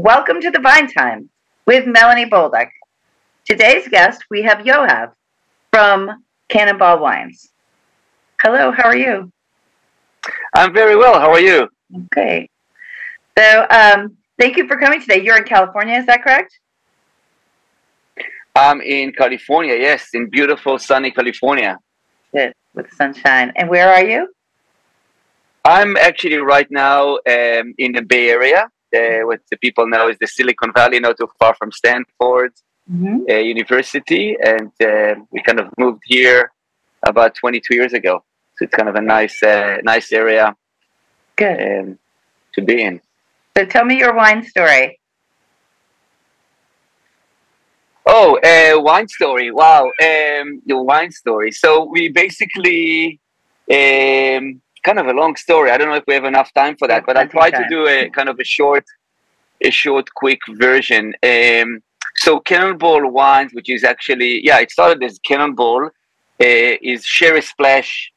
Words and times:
Welcome 0.00 0.40
to 0.42 0.52
the 0.52 0.60
Vine 0.60 0.86
Time 0.86 1.28
with 1.66 1.84
Melanie 1.84 2.30
Bolduc. 2.30 2.68
Today's 3.44 3.88
guest, 3.88 4.22
we 4.30 4.42
have 4.42 4.58
Yoav 4.58 5.10
from 5.72 6.22
Cannonball 6.48 7.00
Wines. 7.00 7.50
Hello, 8.40 8.70
how 8.70 8.84
are 8.84 8.96
you? 8.96 9.32
I'm 10.54 10.72
very 10.72 10.94
well. 10.94 11.18
How 11.18 11.32
are 11.32 11.40
you? 11.40 11.68
Okay. 12.04 12.48
So, 13.36 13.66
um, 13.70 14.16
thank 14.38 14.56
you 14.56 14.68
for 14.68 14.78
coming 14.78 15.00
today. 15.00 15.20
You're 15.20 15.38
in 15.38 15.42
California, 15.42 15.98
is 15.98 16.06
that 16.06 16.22
correct? 16.22 16.56
I'm 18.54 18.80
in 18.80 19.10
California, 19.10 19.74
yes, 19.74 20.10
in 20.14 20.30
beautiful 20.30 20.78
sunny 20.78 21.10
California. 21.10 21.76
Good, 22.32 22.52
with 22.72 22.88
sunshine. 22.94 23.52
And 23.56 23.68
where 23.68 23.92
are 23.92 24.04
you? 24.04 24.32
I'm 25.64 25.96
actually 25.96 26.36
right 26.36 26.70
now 26.70 27.16
um, 27.16 27.74
in 27.78 27.90
the 27.90 28.02
Bay 28.06 28.30
Area, 28.30 28.68
uh, 28.94 29.26
what 29.26 29.40
the 29.50 29.56
people 29.56 29.86
know 29.86 30.08
is 30.08 30.16
the 30.20 30.26
Silicon 30.26 30.72
Valley, 30.72 31.00
not 31.00 31.16
too 31.16 31.28
far 31.38 31.54
from 31.54 31.72
Stanford 31.72 32.52
mm-hmm. 32.90 33.22
uh, 33.28 33.34
University. 33.34 34.36
And 34.42 34.72
uh, 34.82 35.20
we 35.30 35.42
kind 35.42 35.60
of 35.60 35.72
moved 35.78 36.02
here 36.04 36.52
about 37.06 37.34
22 37.34 37.74
years 37.74 37.92
ago. 37.92 38.24
So 38.56 38.64
it's 38.64 38.74
kind 38.74 38.88
of 38.88 38.96
a 38.96 39.00
nice, 39.00 39.42
uh, 39.42 39.78
nice 39.84 40.12
area 40.12 40.54
Good. 41.36 41.80
Um, 41.80 41.98
to 42.54 42.62
be 42.62 42.82
in. 42.82 43.00
So 43.56 43.64
tell 43.64 43.84
me 43.84 43.98
your 43.98 44.14
wine 44.14 44.44
story. 44.44 44.98
Oh, 48.06 48.38
uh, 48.38 48.80
wine 48.80 49.06
story. 49.06 49.50
Wow. 49.50 49.84
Um, 49.84 50.62
the 50.66 50.76
wine 50.76 51.12
story. 51.12 51.52
So 51.52 51.84
we 51.84 52.08
basically, 52.08 53.20
um, 53.70 54.60
kind 54.82 54.98
of 54.98 55.06
a 55.06 55.12
long 55.12 55.36
story. 55.36 55.70
I 55.70 55.78
don't 55.78 55.88
know 55.88 55.94
if 55.96 56.04
we 56.06 56.14
have 56.14 56.24
enough 56.24 56.52
time 56.54 56.76
for 56.76 56.88
that, 56.88 57.04
but 57.06 57.16
I 57.16 57.24
try 57.26 57.50
to 57.50 57.64
do 57.68 57.86
a 57.86 58.10
kind 58.10 58.28
of 58.28 58.38
a 58.38 58.44
short, 58.44 58.84
a 59.60 59.70
short, 59.70 60.08
quick 60.14 60.40
version. 60.50 61.14
Um, 61.22 61.82
so 62.16 62.40
Cannonball 62.40 63.10
Wines, 63.10 63.52
which 63.54 63.70
is 63.70 63.84
actually, 63.84 64.44
yeah, 64.44 64.58
it 64.60 64.70
started 64.70 65.02
as 65.02 65.18
Cannonball, 65.20 65.86
uh, 65.86 65.90
is 66.40 67.04
Sherry 67.04 67.42
Splash 67.42 68.12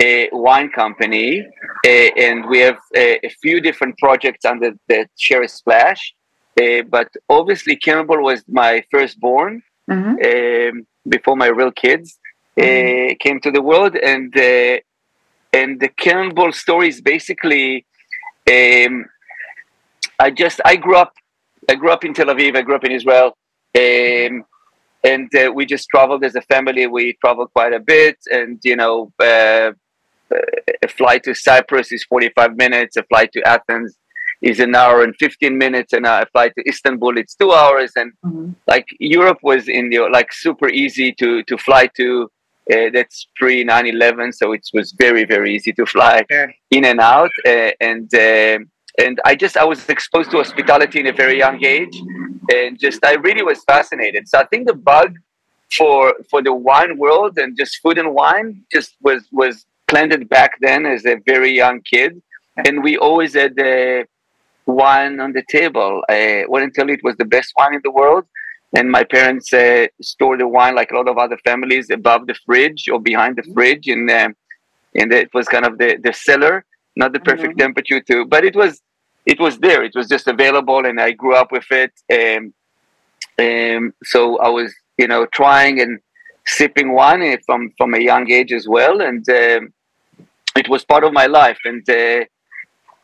a 0.00 0.28
wine 0.32 0.70
company, 0.70 1.46
uh, 1.86 1.88
and 1.88 2.46
we 2.48 2.58
have 2.58 2.78
uh, 2.96 3.28
a 3.28 3.30
few 3.42 3.60
different 3.60 3.96
projects 3.98 4.44
under 4.44 4.72
the 4.88 5.08
Sherry 5.16 5.48
Splash. 5.48 6.14
Uh, 6.60 6.82
but 6.88 7.08
obviously, 7.28 7.76
Cannonball 7.76 8.22
was 8.22 8.42
my 8.48 8.84
firstborn 8.90 9.62
mm-hmm. 9.90 10.76
um, 10.78 10.86
before 11.08 11.36
my 11.36 11.46
real 11.46 11.70
kids 11.70 12.18
mm-hmm. 12.58 13.14
came 13.20 13.40
to 13.40 13.50
the 13.50 13.62
world, 13.62 13.94
and 13.96 14.32
and 15.52 15.80
the 15.80 15.88
Cannonball 15.88 16.52
story 16.52 16.88
is 16.88 17.00
basically, 17.00 17.86
um, 18.50 19.06
I 20.18 20.30
just 20.30 20.60
I 20.64 20.76
grew 20.76 20.96
up, 20.96 21.12
I 21.68 21.74
grew 21.74 21.90
up 21.90 22.04
in 22.04 22.14
Tel 22.14 22.26
Aviv. 22.26 22.56
I 22.56 22.62
grew 22.62 22.74
up 22.74 22.84
in 22.84 22.92
Israel. 22.92 23.36
Um, 23.76 24.44
and 25.04 25.34
uh, 25.34 25.50
we 25.52 25.66
just 25.66 25.88
traveled 25.88 26.24
as 26.24 26.34
a 26.36 26.42
family. 26.42 26.86
We 26.86 27.14
traveled 27.14 27.52
quite 27.52 27.72
a 27.72 27.80
bit, 27.80 28.18
and 28.30 28.60
you 28.62 28.76
know, 28.76 29.12
uh, 29.18 29.72
a 30.82 30.88
flight 30.88 31.24
to 31.24 31.34
Cyprus 31.34 31.92
is 31.92 32.04
45 32.04 32.56
minutes. 32.56 32.96
A 32.96 33.02
flight 33.04 33.32
to 33.32 33.42
Athens 33.42 33.96
is 34.40 34.60
an 34.60 34.74
hour 34.74 35.02
and 35.02 35.14
15 35.18 35.56
minutes, 35.56 35.92
and 35.92 36.06
a 36.06 36.26
flight 36.32 36.52
to 36.56 36.68
Istanbul 36.68 37.18
it's 37.18 37.34
two 37.34 37.52
hours. 37.52 37.92
And 37.96 38.12
mm-hmm. 38.24 38.52
like 38.66 38.86
Europe 39.00 39.38
was 39.42 39.68
in 39.68 39.90
the 39.90 40.08
like 40.10 40.32
super 40.32 40.68
easy 40.68 41.12
to 41.14 41.42
to 41.44 41.58
fly 41.58 41.88
to. 41.96 42.30
Uh, 42.70 42.90
that's 42.92 43.26
pre 43.34 43.64
9/11, 43.64 44.32
so 44.32 44.52
it 44.52 44.64
was 44.72 44.92
very 44.92 45.24
very 45.24 45.54
easy 45.54 45.72
to 45.72 45.84
fly 45.84 46.24
sure. 46.30 46.52
in 46.70 46.84
and 46.84 47.00
out. 47.00 47.30
Uh, 47.46 47.70
and 47.80 48.08
uh, 48.14 48.58
and 48.98 49.20
I 49.24 49.34
just 49.34 49.56
I 49.56 49.64
was 49.64 49.88
exposed 49.88 50.30
to 50.30 50.36
hospitality 50.36 51.00
in 51.00 51.06
a 51.08 51.12
very 51.12 51.38
young 51.38 51.64
age, 51.64 51.96
and 52.54 52.78
just 52.78 53.04
I 53.04 53.14
really 53.14 53.42
was 53.42 53.64
fascinated. 53.64 54.28
So 54.28 54.38
I 54.38 54.44
think 54.44 54.68
the 54.68 54.74
bug 54.74 55.16
for 55.76 56.14
for 56.30 56.42
the 56.42 56.52
wine 56.52 56.98
world 56.98 57.38
and 57.38 57.56
just 57.56 57.80
food 57.82 57.98
and 57.98 58.14
wine 58.14 58.62
just 58.70 58.96
was 59.00 59.22
was 59.32 59.66
planted 59.88 60.28
back 60.28 60.52
then 60.60 60.86
as 60.86 61.04
a 61.04 61.16
very 61.26 61.52
young 61.52 61.80
kid, 61.82 62.22
and 62.66 62.82
we 62.82 62.96
always 62.96 63.34
had 63.34 63.56
the 63.56 64.06
wine 64.66 65.20
on 65.20 65.32
the 65.32 65.44
table. 65.50 66.02
I 66.08 66.44
wouldn't 66.48 66.74
tell 66.74 66.86
you 66.88 66.94
it 66.94 67.04
was 67.04 67.16
the 67.16 67.24
best 67.24 67.52
wine 67.56 67.74
in 67.74 67.80
the 67.82 67.90
world, 67.90 68.24
and 68.76 68.90
my 68.90 69.04
parents 69.04 69.52
uh, 69.52 69.86
stored 70.00 70.40
the 70.40 70.48
wine 70.48 70.74
like 70.74 70.90
a 70.90 70.96
lot 70.96 71.08
of 71.08 71.18
other 71.18 71.38
families 71.44 71.90
above 71.90 72.26
the 72.26 72.34
fridge 72.46 72.88
or 72.88 73.00
behind 73.00 73.36
the 73.36 73.44
fridge, 73.54 73.88
and 73.88 74.10
uh, 74.10 74.30
and 74.94 75.12
it 75.12 75.32
was 75.34 75.46
kind 75.48 75.66
of 75.66 75.78
the 75.78 75.98
the 76.02 76.12
cellar, 76.12 76.64
not 76.96 77.12
the 77.12 77.20
perfect 77.20 77.50
mm-hmm. 77.50 77.66
temperature 77.66 78.00
too 78.00 78.24
but 78.24 78.44
it 78.44 78.56
was 78.56 78.82
it 79.26 79.38
was 79.40 79.58
there. 79.58 79.82
It 79.84 79.94
was 79.94 80.08
just 80.08 80.26
available, 80.26 80.84
and 80.84 81.00
I 81.00 81.12
grew 81.12 81.34
up 81.34 81.52
with 81.52 81.66
it. 81.70 81.92
Um, 82.12 82.52
um, 83.38 83.94
so 84.04 84.38
I 84.38 84.48
was 84.48 84.74
you 84.98 85.06
know 85.06 85.26
trying 85.26 85.80
and 85.80 86.00
sipping 86.46 86.92
wine 86.92 87.38
from 87.46 87.72
from 87.78 87.94
a 87.94 88.00
young 88.00 88.30
age 88.30 88.52
as 88.52 88.66
well, 88.66 89.00
and 89.00 89.26
um, 89.28 89.72
it 90.56 90.68
was 90.68 90.84
part 90.84 91.04
of 91.04 91.12
my 91.12 91.26
life. 91.26 91.58
And 91.64 91.88
uh, 91.88 92.24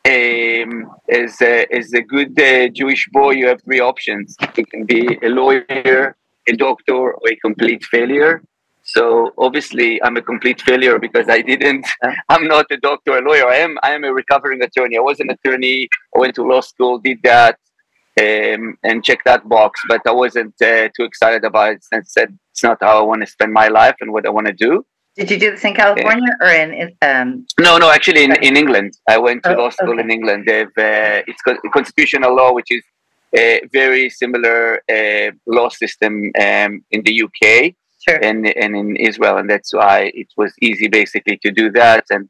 um, 0.09 0.91
as 1.09 1.41
a, 1.41 1.65
as 1.73 1.93
a 1.93 2.01
good 2.01 2.39
uh, 2.39 2.67
Jewish 2.69 3.07
boy, 3.11 3.31
you 3.31 3.47
have 3.47 3.61
three 3.63 3.79
options: 3.79 4.35
you 4.57 4.65
can 4.65 4.85
be 4.85 5.01
a 5.21 5.29
lawyer, 5.29 6.15
a 6.47 6.53
doctor, 6.53 6.95
or 6.95 7.29
a 7.29 7.35
complete 7.37 7.83
failure. 7.85 8.41
So 8.83 9.31
obviously, 9.37 10.01
I'm 10.03 10.17
a 10.17 10.21
complete 10.21 10.61
failure 10.61 10.97
because 10.97 11.27
I 11.29 11.41
didn't. 11.41 11.85
I'm 12.29 12.47
not 12.47 12.65
a 12.71 12.77
doctor, 12.77 13.17
a 13.17 13.21
lawyer. 13.21 13.47
I 13.47 13.57
am. 13.57 13.77
I 13.83 13.91
am 13.91 14.03
a 14.03 14.11
recovering 14.11 14.61
attorney. 14.63 14.97
I 14.97 15.01
was 15.01 15.19
an 15.19 15.29
attorney. 15.29 15.87
I 16.15 16.19
went 16.19 16.35
to 16.35 16.43
law 16.43 16.61
school, 16.61 16.97
did 16.97 17.19
that, 17.23 17.59
um, 18.19 18.77
and 18.83 19.03
checked 19.03 19.25
that 19.25 19.47
box. 19.47 19.79
But 19.87 20.01
I 20.07 20.11
wasn't 20.11 20.55
uh, 20.61 20.89
too 20.95 21.03
excited 21.03 21.43
about 21.43 21.73
it 21.73 21.85
and 21.91 22.07
said 22.07 22.37
it's 22.51 22.63
not 22.63 22.79
how 22.81 22.99
I 22.99 23.03
want 23.03 23.21
to 23.21 23.27
spend 23.27 23.53
my 23.53 23.67
life 23.67 23.95
and 24.01 24.11
what 24.11 24.25
I 24.25 24.29
want 24.29 24.47
to 24.47 24.53
do. 24.53 24.85
Did 25.15 25.31
you 25.31 25.39
do 25.39 25.51
this 25.51 25.65
in 25.65 25.73
California 25.73 26.33
or 26.39 26.47
in? 26.47 26.95
Um, 27.01 27.45
no, 27.59 27.77
no, 27.77 27.89
actually 27.89 28.23
in, 28.23 28.31
in 28.43 28.55
England. 28.55 28.93
I 29.07 29.17
went 29.17 29.43
to 29.43 29.55
oh, 29.55 29.63
law 29.63 29.69
school 29.69 29.93
okay. 29.93 30.03
in 30.03 30.11
England. 30.11 30.45
They've, 30.47 30.67
uh, 30.77 31.23
it's 31.27 31.41
constitutional 31.73 32.35
law, 32.35 32.53
which 32.53 32.71
is 32.71 32.83
a 33.35 33.61
very 33.71 34.09
similar 34.09 34.81
uh, 34.89 35.31
law 35.45 35.69
system 35.69 36.31
um, 36.39 36.83
in 36.91 37.03
the 37.03 37.23
UK 37.23 37.75
sure. 38.07 38.19
and 38.23 38.47
and 38.47 38.75
in 38.75 38.95
Israel, 38.95 39.37
and 39.37 39.49
that's 39.49 39.73
why 39.73 40.11
it 40.13 40.27
was 40.37 40.53
easy 40.61 40.87
basically 40.87 41.37
to 41.43 41.51
do 41.51 41.71
that. 41.71 42.05
And 42.09 42.29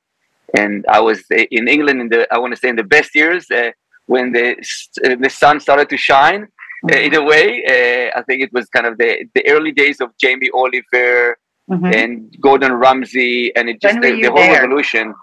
and 0.57 0.85
I 0.89 0.99
was 0.99 1.23
in 1.29 1.67
England 1.67 2.01
in 2.01 2.09
the 2.09 2.27
I 2.33 2.37
want 2.37 2.53
to 2.53 2.59
say 2.59 2.69
in 2.69 2.75
the 2.75 2.83
best 2.83 3.15
years 3.15 3.49
uh, 3.51 3.71
when 4.07 4.31
the 4.31 4.55
the 5.03 5.29
sun 5.29 5.59
started 5.59 5.89
to 5.89 5.97
shine. 5.97 6.47
Uh, 6.81 6.93
mm-hmm. 6.93 7.07
in 7.07 7.15
a 7.15 7.23
way, 7.23 7.45
uh, 7.73 8.17
I 8.17 8.21
think 8.23 8.41
it 8.41 8.53
was 8.53 8.67
kind 8.69 8.85
of 8.85 8.97
the 8.97 9.25
the 9.35 9.45
early 9.47 9.71
days 9.71 9.99
of 10.01 10.09
Jamie 10.17 10.49
Oliver 10.53 11.37
mm-hmm. 11.69 11.85
and 11.85 12.37
Gordon 12.41 12.73
Ramsay, 12.73 13.55
and 13.55 13.69
it 13.69 13.81
just 13.81 14.01
the, 14.01 14.11
the, 14.21 14.27
whole 14.27 14.37
there? 14.37 14.61
revolution. 14.61 15.13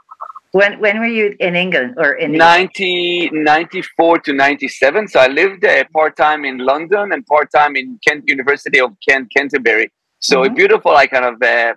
When 0.52 0.78
when 0.80 0.98
were 1.00 1.06
you 1.20 1.36
in 1.40 1.54
England 1.54 1.94
or 1.98 2.12
in 2.12 2.32
90, 2.32 3.30
94 3.32 4.18
to 4.20 4.32
97? 4.32 5.08
So 5.08 5.20
I 5.20 5.26
lived 5.26 5.64
uh, 5.64 5.84
part 5.92 6.16
time 6.16 6.44
in 6.44 6.58
London 6.58 7.12
and 7.12 7.26
part 7.26 7.50
time 7.52 7.76
in 7.76 7.98
Kent 8.06 8.24
University 8.26 8.80
of 8.80 8.96
Kent, 9.06 9.32
Canterbury. 9.36 9.90
So 10.20 10.42
mm-hmm. 10.42 10.52
a 10.52 10.54
beautiful, 10.54 10.92
like 10.92 11.10
kind 11.10 11.26
of 11.26 11.42
uh, 11.42 11.74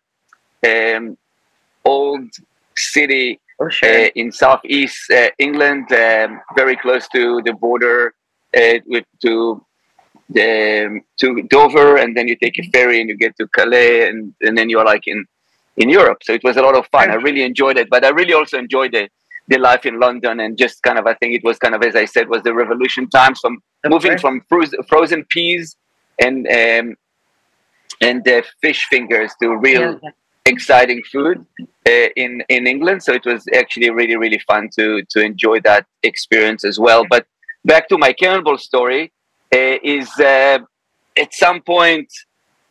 um, 0.66 1.18
old 1.84 2.30
city 2.76 3.40
oh, 3.60 3.70
sure. 3.70 4.06
uh, 4.06 4.10
in 4.16 4.32
southeast 4.32 5.12
uh, 5.12 5.30
England, 5.40 5.92
um, 5.92 6.40
very 6.56 6.78
close 6.78 7.08
to 7.10 7.42
the 7.44 7.54
border 7.54 8.14
uh, 8.56 8.80
with 8.86 9.06
to 9.22 9.64
the, 10.30 11.02
to 11.18 11.44
Dover, 11.44 11.98
and 11.98 12.16
then 12.16 12.28
you 12.28 12.36
take 12.36 12.58
a 12.60 12.64
ferry 12.70 13.02
and 13.02 13.10
you 13.10 13.18
get 13.18 13.36
to 13.38 13.48
Calais, 13.48 14.08
and, 14.08 14.34
and 14.42 14.58
then 14.58 14.70
you're 14.70 14.86
like 14.86 15.08
in 15.08 15.26
in 15.78 15.90
Europe. 15.90 16.20
So 16.24 16.34
it 16.34 16.44
was 16.44 16.58
a 16.58 16.62
lot 16.62 16.76
of 16.76 16.86
fun. 16.88 17.10
I 17.10 17.16
really 17.16 17.44
enjoyed 17.44 17.78
it, 17.78 17.90
but 17.90 18.04
I 18.04 18.10
really 18.10 18.34
also 18.34 18.58
enjoyed 18.58 18.92
the 18.92 19.10
the 19.48 19.58
life 19.58 19.86
in 19.86 20.00
London 20.00 20.42
and 20.42 20.58
just 20.58 20.84
kind 20.84 21.00
of 21.00 21.08
I 21.08 21.16
think 21.16 21.34
it 21.34 21.44
was 21.44 21.58
kind 21.58 21.74
of 21.74 21.82
as 21.84 21.96
I 21.96 22.06
said 22.06 22.30
was 22.30 22.44
the 22.44 22.54
revolution 22.54 23.10
times 23.10 23.40
from 23.40 23.58
moving 23.88 24.18
from 24.20 24.42
frozen 24.88 25.26
peas 25.30 25.76
and 26.22 26.48
um, 26.48 26.96
and 28.00 28.28
uh, 28.28 28.44
fish 28.62 28.86
fingers 28.90 29.32
to 29.42 29.56
real 29.58 30.00
yeah. 30.04 30.10
exciting 30.46 31.02
food 31.12 31.46
uh, 31.88 32.10
in 32.16 32.44
in 32.50 32.68
England. 32.68 33.02
So 33.02 33.14
it 33.14 33.26
was 33.26 33.44
actually 33.56 33.90
really 33.90 34.18
really 34.18 34.40
fun 34.40 34.70
to 34.78 35.04
to 35.12 35.20
enjoy 35.22 35.62
that 35.62 35.88
experience 36.04 36.64
as 36.64 36.78
well. 36.78 37.04
But 37.10 37.26
back 37.66 37.90
to 37.90 37.98
my 37.98 38.14
Cannonball 38.14 38.60
story 38.60 39.12
is 39.52 40.10
uh, 40.20 40.60
at 41.18 41.34
some 41.34 41.62
point 41.62 42.12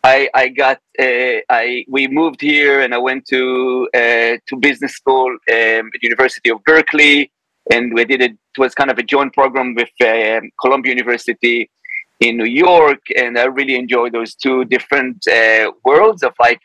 I, 0.04 0.28
I 0.34 0.48
got 0.48 0.78
uh, 0.98 1.40
I 1.50 1.84
we 1.88 2.06
moved 2.06 2.40
here 2.40 2.80
and 2.80 2.94
I 2.94 2.98
went 2.98 3.26
to 3.26 3.88
to 3.92 4.56
business 4.58 4.92
school 4.94 5.30
um, 5.30 5.90
at 5.94 6.02
University 6.02 6.50
of 6.50 6.62
Berkeley. 6.64 7.30
And 7.70 7.92
we 7.92 8.06
did 8.06 8.22
it, 8.22 8.32
it 8.32 8.58
was 8.58 8.74
kind 8.74 8.90
of 8.90 8.98
a 8.98 9.02
joint 9.02 9.34
program 9.34 9.74
with 9.74 9.90
um, 10.00 10.50
Columbia 10.58 10.94
University 10.94 11.70
in 12.20 12.36
New 12.36 12.46
York, 12.46 13.00
and 13.16 13.38
I 13.38 13.44
really 13.44 13.76
enjoyed 13.76 14.12
those 14.12 14.34
two 14.34 14.64
different 14.64 15.26
uh, 15.28 15.70
worlds 15.84 16.22
of 16.22 16.32
like 16.40 16.60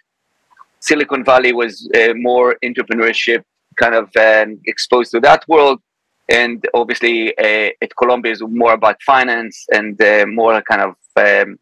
Silicon 0.79 1.23
Valley 1.23 1.53
was 1.53 1.87
uh, 1.95 2.13
more 2.15 2.57
entrepreneurship, 2.63 3.43
kind 3.75 3.95
of 3.95 4.09
um, 4.15 4.59
exposed 4.65 5.11
to 5.11 5.19
that 5.21 5.47
world, 5.47 5.79
and 6.29 6.65
obviously 6.73 7.37
uh, 7.37 7.69
at 7.81 7.95
Columbia 7.97 8.31
is 8.31 8.41
more 8.41 8.73
about 8.73 9.01
finance 9.01 9.65
and 9.71 10.01
uh, 10.01 10.25
more 10.27 10.61
kind 10.61 10.81
of 10.81 10.95
um, 11.15 11.59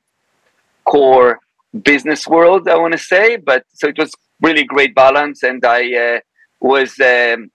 core 0.85 1.39
business 1.83 2.27
world, 2.27 2.67
I 2.67 2.77
want 2.77 2.93
to 2.93 2.97
say. 2.97 3.37
But 3.37 3.65
so 3.73 3.87
it 3.87 3.97
was 3.97 4.11
really 4.41 4.63
great 4.63 4.93
balance, 4.95 5.43
and 5.43 5.63
I 5.65 6.15
uh, 6.15 6.19
was 6.59 6.99
um, 6.99 7.51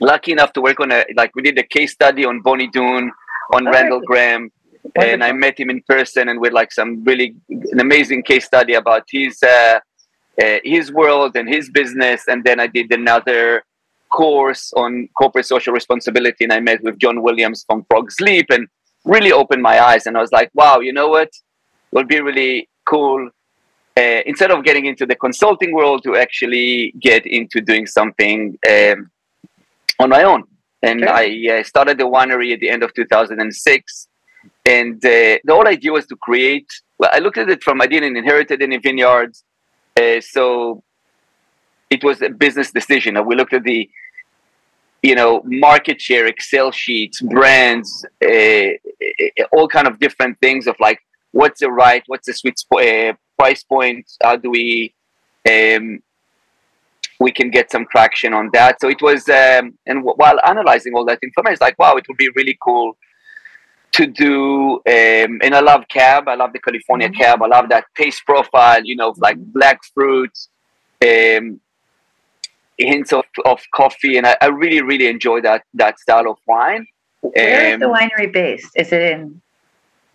lucky 0.00 0.32
enough 0.32 0.52
to 0.54 0.60
work 0.60 0.80
on 0.80 0.92
a 0.92 1.04
like 1.16 1.34
we 1.34 1.42
did 1.42 1.58
a 1.58 1.62
case 1.62 1.92
study 1.92 2.24
on 2.24 2.40
Bonny 2.40 2.68
Doon, 2.68 3.10
on 3.52 3.68
oh, 3.68 3.70
Randall 3.70 4.00
Grahm. 4.00 4.50
Wonderful. 4.82 5.12
And 5.12 5.22
I 5.22 5.32
met 5.32 5.60
him 5.60 5.68
in 5.68 5.82
person, 5.82 6.30
and 6.30 6.40
with 6.40 6.54
like 6.54 6.72
some 6.72 7.04
really 7.04 7.34
an 7.48 7.80
amazing 7.80 8.22
case 8.22 8.46
study 8.46 8.74
about 8.74 9.04
his 9.10 9.42
uh, 9.42 9.78
uh, 10.42 10.58
his 10.64 10.90
world 10.90 11.36
and 11.36 11.48
his 11.48 11.70
business. 11.70 12.24
And 12.28 12.42
then 12.44 12.60
I 12.60 12.66
did 12.66 12.90
another 12.92 13.62
course 14.10 14.72
on 14.76 15.08
corporate 15.16 15.46
social 15.46 15.72
responsibility, 15.72 16.44
and 16.44 16.52
I 16.52 16.60
met 16.60 16.82
with 16.82 16.98
John 16.98 17.22
Williams 17.22 17.64
from 17.66 17.84
Frog's 17.88 18.20
Leap, 18.20 18.46
and 18.50 18.68
really 19.04 19.32
opened 19.32 19.62
my 19.62 19.80
eyes. 19.80 20.06
And 20.06 20.16
I 20.16 20.20
was 20.20 20.32
like, 20.32 20.50
wow, 20.54 20.80
you 20.80 20.92
know 20.92 21.08
what? 21.08 21.28
It 21.28 21.92
would 21.92 22.08
be 22.08 22.20
really 22.20 22.68
cool 22.86 23.30
uh, 23.96 24.22
instead 24.26 24.50
of 24.50 24.64
getting 24.64 24.86
into 24.86 25.06
the 25.06 25.16
consulting 25.16 25.72
world 25.74 26.02
to 26.04 26.16
actually 26.16 26.92
get 27.00 27.26
into 27.26 27.60
doing 27.60 27.86
something 27.86 28.56
um, 28.68 29.10
on 29.98 30.08
my 30.08 30.22
own. 30.22 30.44
And 30.82 31.02
okay. 31.04 31.48
I 31.50 31.58
uh, 31.58 31.62
started 31.64 31.98
the 31.98 32.04
winery 32.04 32.52
at 32.54 32.60
the 32.60 32.70
end 32.70 32.82
of 32.82 32.94
2006. 32.94 34.08
And 34.64 34.96
uh, 35.04 35.08
the 35.08 35.40
whole 35.48 35.68
idea 35.68 35.92
was 35.92 36.06
to 36.06 36.16
create, 36.16 36.66
well, 36.98 37.10
I 37.12 37.18
looked 37.18 37.38
at 37.38 37.50
it 37.50 37.62
from, 37.62 37.80
I 37.80 37.86
didn't 37.86 38.16
inherit 38.16 38.50
any 38.50 38.78
vineyards. 38.78 39.44
Uh, 40.00 40.20
so 40.20 40.82
it 41.90 42.02
was 42.04 42.22
a 42.22 42.30
business 42.30 42.70
decision. 42.70 43.22
We 43.26 43.36
looked 43.36 43.52
at 43.52 43.64
the, 43.64 43.90
you 45.02 45.14
know, 45.14 45.42
market 45.44 46.00
share, 46.00 46.26
Excel 46.26 46.70
sheets, 46.70 47.20
brands, 47.20 48.04
uh, 48.24 48.68
all 49.52 49.68
kind 49.68 49.86
of 49.86 49.98
different 49.98 50.38
things 50.40 50.66
of 50.66 50.76
like, 50.78 51.00
what's 51.32 51.60
the 51.60 51.70
right, 51.70 52.02
what's 52.06 52.26
the 52.26 52.34
sweet 52.34 52.60
uh, 52.74 53.14
price 53.38 53.62
point? 53.62 54.10
How 54.22 54.36
do 54.36 54.50
we, 54.50 54.94
um, 55.48 56.02
we 57.18 57.32
can 57.32 57.50
get 57.50 57.70
some 57.70 57.86
traction 57.90 58.34
on 58.34 58.50
that. 58.52 58.80
So 58.80 58.88
it 58.88 59.00
was, 59.00 59.28
um, 59.28 59.78
and 59.86 59.98
w- 60.00 60.16
while 60.16 60.38
analyzing 60.44 60.94
all 60.94 61.04
that 61.06 61.18
information, 61.22 61.52
it's 61.52 61.60
like, 61.60 61.78
wow, 61.78 61.96
it 61.96 62.04
would 62.08 62.16
be 62.16 62.30
really 62.34 62.58
cool 62.62 62.96
to 63.92 64.06
do. 64.06 64.74
Um, 64.76 65.40
and 65.42 65.54
I 65.54 65.60
love 65.60 65.84
cab. 65.88 66.28
I 66.28 66.34
love 66.34 66.52
the 66.52 66.60
California 66.60 67.08
mm-hmm. 67.08 67.20
cab. 67.20 67.42
I 67.42 67.46
love 67.46 67.68
that 67.70 67.84
taste 67.96 68.24
profile. 68.24 68.82
You 68.84 68.96
know, 68.96 69.14
like 69.18 69.36
black 69.38 69.80
fruit, 69.94 70.32
um, 71.04 71.60
hints 72.84 73.12
of, 73.12 73.24
of 73.44 73.60
coffee, 73.74 74.16
and 74.16 74.26
I, 74.26 74.36
I 74.40 74.46
really 74.46 74.82
really 74.82 75.06
enjoy 75.06 75.40
that 75.42 75.64
that 75.74 75.98
style 75.98 76.28
of 76.30 76.38
wine. 76.46 76.86
Where 77.20 77.74
um, 77.74 77.74
is 77.74 77.80
the 77.80 77.86
winery 77.86 78.32
based? 78.32 78.72
Is 78.76 78.92
it 78.92 79.02
in? 79.02 79.40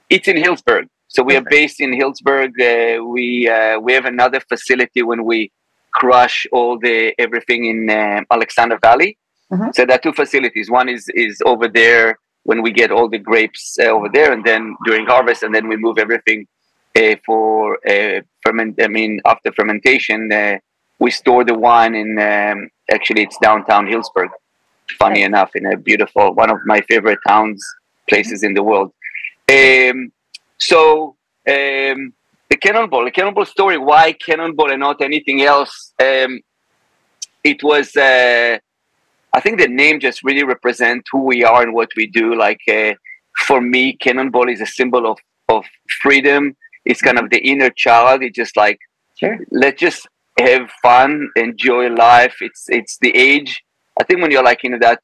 It's 0.10 0.28
in 0.28 0.38
Healdsburg. 0.38 0.88
So 1.08 1.24
we 1.24 1.36
are 1.36 1.46
based 1.50 1.80
in 1.80 1.92
Healdsburg. 1.92 2.50
Uh, 2.60 3.04
we 3.04 3.48
uh, 3.48 3.80
we 3.80 3.94
have 3.94 4.06
another 4.06 4.40
facility 4.40 5.02
when 5.02 5.24
we 5.24 5.52
crush 5.94 6.46
all 6.52 6.78
the 6.78 7.14
everything 7.20 7.66
in 7.66 7.90
uh, 7.90 8.22
Alexander 8.32 8.78
Valley. 8.80 9.18
Mm-hmm. 9.52 9.70
So 9.74 9.86
there 9.86 9.96
are 9.96 10.00
two 10.00 10.14
facilities. 10.14 10.70
One 10.70 10.90
is 10.90 11.08
is 11.10 11.42
over 11.46 11.68
there 11.68 12.20
when 12.44 12.62
we 12.62 12.72
get 12.72 12.92
all 12.92 13.10
the 13.10 13.20
grapes 13.20 13.78
uh, 13.80 13.86
over 13.86 14.10
there, 14.10 14.32
and 14.32 14.44
then 14.44 14.76
during 14.86 15.06
harvest, 15.06 15.44
and 15.44 15.54
then 15.54 15.68
we 15.68 15.78
move 15.78 15.98
everything 15.98 16.48
uh, 16.96 17.16
for 17.26 17.78
uh, 17.88 18.22
ferment. 18.44 18.82
I 18.82 18.88
mean, 18.88 19.22
after 19.26 19.52
fermentation, 19.52 20.32
uh, 20.32 20.58
we 21.06 21.12
store 21.12 21.44
the 21.44 21.58
wine 21.68 21.94
in. 22.04 22.12
Um, 22.32 22.58
actually, 22.96 23.22
it's 23.28 23.38
downtown 23.48 23.86
Healdsburg. 23.92 24.30
Funny 25.04 25.22
enough, 25.30 25.52
in 25.60 25.64
a 25.74 25.78
beautiful 25.90 26.26
one 26.42 26.52
of 26.56 26.60
my 26.66 26.80
favorite 26.90 27.20
towns 27.28 27.60
places 28.10 28.40
in 28.48 28.54
the 28.58 28.64
world. 28.70 28.90
Um, 29.58 29.98
so 30.70 30.80
um, 31.56 32.00
the 32.52 32.58
Cannonball, 32.66 33.06
the 33.06 33.16
Cannonball 33.18 33.46
story. 33.46 33.78
Why 33.78 34.06
Cannonball 34.14 34.72
and 34.72 34.82
not 34.88 35.00
anything 35.10 35.40
else? 35.54 35.74
Um, 36.08 36.32
it 37.52 37.60
was. 37.70 37.88
Uh, 37.96 38.58
I 39.38 39.40
think 39.44 39.56
the 39.60 39.68
name 39.84 40.00
just 40.00 40.24
really 40.24 40.46
represents 40.56 41.06
who 41.12 41.22
we 41.32 41.44
are 41.44 41.62
and 41.66 41.74
what 41.80 41.92
we 41.98 42.06
do. 42.22 42.28
Like 42.46 42.64
uh, 42.80 42.94
for 43.48 43.60
me, 43.62 43.84
Cannonball 44.04 44.50
is 44.56 44.62
a 44.62 44.72
symbol 44.80 45.04
of 45.12 45.18
of 45.50 45.64
freedom. 46.02 46.42
It's 46.90 47.02
kind 47.08 47.20
of 47.22 47.30
the 47.30 47.42
inner 47.52 47.72
child. 47.86 48.24
It's 48.24 48.40
just 48.44 48.56
like 48.66 48.80
sure. 49.20 49.38
let's 49.64 49.80
just 49.88 50.08
have 50.38 50.70
fun, 50.82 51.30
enjoy 51.36 51.90
life. 51.90 52.36
It's 52.42 52.66
it's 52.68 52.98
the 53.00 53.16
age. 53.16 53.64
I 54.00 54.04
think 54.04 54.22
when 54.22 54.32
you're 54.32 54.44
like 54.44 54.64
in 54.64 54.78
that, 54.80 55.02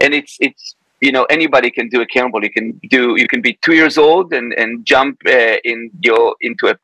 and 0.00 0.14
it's 0.14 0.36
it's 0.40 0.76
you 1.00 1.12
know 1.12 1.24
anybody 1.24 1.70
can 1.70 1.88
do 1.88 2.00
a 2.00 2.06
cannonball 2.06 2.42
you 2.42 2.50
can 2.50 2.80
do 2.88 3.16
you 3.16 3.28
can 3.28 3.42
be 3.48 3.58
two 3.62 3.74
years 3.74 3.96
old 3.98 4.32
and 4.32 4.52
and 4.54 4.86
jump 4.86 5.18
uh, 5.26 5.56
in 5.64 5.90
your 6.00 6.36
into 6.40 6.68
a, 6.68 6.76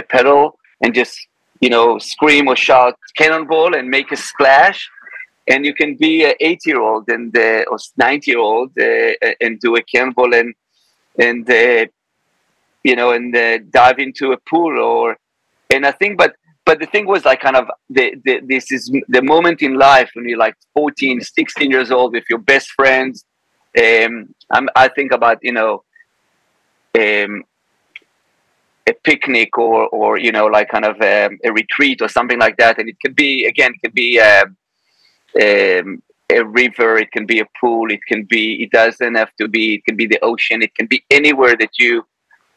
a 0.00 0.02
pedal 0.14 0.58
and 0.82 0.94
just 0.94 1.14
you 1.60 1.70
know 1.74 1.98
scream 1.98 2.48
or 2.48 2.56
shout 2.56 2.96
cannonball 3.16 3.74
and 3.76 3.88
make 3.88 4.10
a 4.12 4.16
splash 4.16 4.88
and 5.48 5.64
you 5.64 5.74
can 5.74 5.94
be 5.96 6.24
an 6.24 6.34
eight 6.40 6.62
year 6.66 6.80
old 6.80 7.08
and 7.08 7.36
uh, 7.36 7.64
or 7.70 7.78
90 7.96 8.30
year 8.30 8.40
old 8.40 8.70
uh, 8.78 9.12
and 9.40 9.60
do 9.60 9.76
a 9.76 9.82
cannonball 9.82 10.34
and 10.34 10.54
and 11.18 11.48
uh, 11.50 11.86
you 12.82 12.96
know 12.96 13.12
and 13.12 13.36
uh, 13.36 13.58
dive 13.70 13.98
into 13.98 14.32
a 14.32 14.38
pool 14.50 14.74
or 14.78 15.16
and 15.70 15.86
i 15.86 15.92
think 15.92 16.18
but 16.18 16.34
but 16.66 16.80
the 16.80 16.86
thing 16.86 17.06
was 17.06 17.24
like 17.24 17.40
kind 17.40 17.56
of 17.56 17.66
the, 17.88 18.14
the 18.24 18.40
this 18.46 18.70
is 18.70 18.92
the 19.08 19.22
moment 19.22 19.62
in 19.62 19.74
life 19.74 20.10
when 20.14 20.28
you're 20.28 20.38
like 20.38 20.56
14 20.74 21.20
16 21.20 21.70
years 21.70 21.90
old 21.90 22.12
with 22.12 22.24
your 22.28 22.40
best 22.40 22.68
friends 22.70 23.24
um, 23.78 24.68
i 24.74 24.88
think 24.88 25.12
about 25.12 25.38
you 25.42 25.52
know 25.52 25.82
um, 26.98 27.44
a 28.88 28.92
picnic 29.04 29.58
or 29.58 29.88
or 29.88 30.18
you 30.18 30.32
know 30.32 30.46
like 30.46 30.68
kind 30.68 30.84
of 30.84 31.00
a, 31.00 31.26
um, 31.26 31.38
a, 31.44 31.52
retreat 31.52 32.00
or 32.00 32.08
something 32.08 32.38
like 32.38 32.56
that, 32.56 32.78
and 32.78 32.88
it 32.88 32.96
could 33.04 33.16
be 33.16 33.46
again 33.46 33.72
it 33.74 33.80
could 33.82 33.94
be 33.94 34.18
a, 34.18 34.42
um, 34.42 34.56
um, 35.42 36.02
a 36.30 36.44
river, 36.44 36.96
it 36.96 37.10
can 37.12 37.26
be 37.26 37.40
a 37.40 37.46
pool, 37.60 37.90
it 37.90 38.00
can 38.08 38.24
be 38.24 38.62
it 38.62 38.70
doesn't 38.70 39.14
have 39.14 39.34
to 39.40 39.48
be 39.48 39.74
it 39.74 39.84
can 39.84 39.96
be 39.96 40.06
the 40.06 40.20
ocean, 40.22 40.62
it 40.62 40.74
can 40.74 40.86
be 40.86 41.04
anywhere 41.10 41.56
that 41.56 41.70
you 41.78 42.06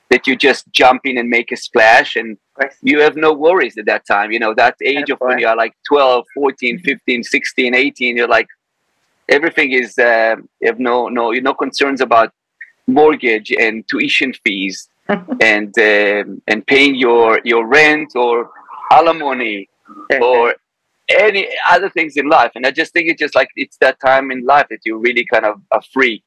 that 0.09 0.27
you 0.27 0.35
just 0.35 0.71
jump 0.71 1.01
in 1.05 1.17
and 1.17 1.29
make 1.29 1.51
a 1.51 1.57
splash. 1.57 2.15
And 2.15 2.37
you 2.81 2.99
have 3.01 3.15
no 3.15 3.33
worries 3.33 3.77
at 3.77 3.85
that 3.85 4.05
time. 4.05 4.31
You 4.31 4.39
know 4.39 4.53
that 4.55 4.75
age 4.83 5.09
of 5.09 5.19
when 5.19 5.39
you're 5.39 5.55
like 5.55 5.73
12 5.87 6.25
14 6.33 6.79
15 6.79 7.23
16 7.23 7.75
18 7.75 8.17
you're 8.17 8.27
like 8.27 8.47
everything 9.29 9.71
is 9.71 9.97
uh, 9.97 10.35
you 10.59 10.67
have 10.67 10.79
no 10.79 11.07
no 11.07 11.31
you 11.31 11.41
no 11.41 11.53
concerns 11.53 12.01
about 12.01 12.33
mortgage 12.87 13.51
and 13.51 13.87
tuition 13.87 14.33
fees 14.43 14.89
and 15.41 15.77
um, 15.79 16.41
and 16.47 16.65
paying 16.67 16.95
your 16.95 17.39
your 17.43 17.65
rent 17.67 18.11
or 18.15 18.51
alimony 18.91 19.69
or 20.21 20.55
any 21.09 21.47
other 21.69 21.89
things 21.89 22.17
in 22.17 22.27
life. 22.29 22.51
And 22.55 22.65
i 22.65 22.71
just 22.71 22.93
think 22.93 23.09
it's 23.09 23.19
just 23.19 23.35
like 23.35 23.49
it's 23.55 23.77
that 23.77 23.99
time 23.99 24.31
in 24.31 24.45
life 24.45 24.67
that 24.69 24.81
you 24.85 24.97
really 24.97 25.25
kind 25.25 25.45
of 25.45 25.61
are 25.71 25.81
free. 25.93 26.23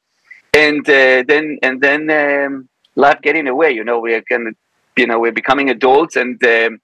And 0.54 0.86
uh, 0.88 1.22
then 1.26 1.58
and 1.62 1.80
then 1.80 2.10
um, 2.10 2.68
life 2.94 3.20
getting 3.22 3.48
away 3.48 3.70
you 3.72 3.84
know 3.84 4.00
we're 4.00 4.22
kind 4.22 4.48
of 4.48 4.54
you 4.96 5.06
know 5.06 5.18
we're 5.18 5.32
becoming 5.32 5.70
adults 5.70 6.16
and 6.16 6.42
um, 6.44 6.80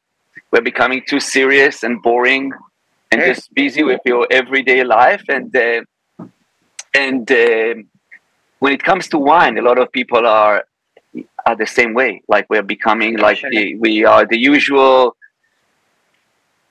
we're 0.51 0.63
becoming 0.63 1.03
too 1.07 1.21
serious 1.21 1.83
and 1.83 2.03
boring 2.03 2.53
and 3.11 3.23
just 3.23 3.53
busy 3.55 3.83
with 3.83 4.01
your 4.05 4.27
everyday 4.31 4.85
life 4.85 5.23
and 5.29 5.55
uh, 5.57 5.81
and 6.95 7.31
uh, 7.31 7.75
when 8.59 8.73
it 8.73 8.83
comes 8.83 9.09
to 9.09 9.19
wine, 9.19 9.59
a 9.59 9.63
lot 9.63 9.79
of 9.79 9.91
people 9.93 10.27
are 10.27 10.65
are 11.47 11.57
the 11.57 11.67
same 11.67 11.95
way. 11.95 12.23
Like 12.29 12.47
we're 12.51 12.63
becoming 12.63 13.17
like 13.17 13.41
the, 13.51 13.77
we 13.77 14.05
are 14.05 14.27
the 14.27 14.39
usual. 14.39 15.17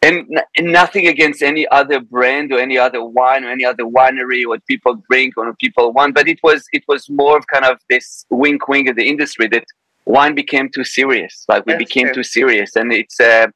And, 0.04 0.28
and 0.56 0.68
nothing 0.72 1.08
against 1.08 1.42
any 1.42 1.68
other 1.70 2.00
brand 2.00 2.54
or 2.54 2.60
any 2.60 2.78
other 2.78 3.04
wine 3.04 3.44
or 3.44 3.50
any 3.50 3.66
other 3.66 3.84
winery 3.84 4.46
what 4.46 4.64
people 4.68 5.02
drink 5.10 5.34
or 5.38 5.52
people 5.56 5.92
want, 5.92 6.14
but 6.14 6.28
it 6.28 6.40
was 6.44 6.66
it 6.72 6.84
was 6.88 7.10
more 7.10 7.36
of 7.36 7.48
kind 7.48 7.66
of 7.66 7.80
this 7.90 8.26
wink 8.30 8.68
wink 8.68 8.88
of 8.90 8.96
the 8.96 9.08
industry 9.10 9.48
that 9.48 9.66
wine 10.08 10.34
became 10.34 10.70
too 10.70 10.84
serious. 10.84 11.46
Like 11.48 11.66
we 11.66 11.74
That's 11.74 11.84
became 11.86 12.14
too 12.14 12.24
serious, 12.24 12.76
and 12.76 12.92
it's 12.94 13.20
uh, 13.20 13.48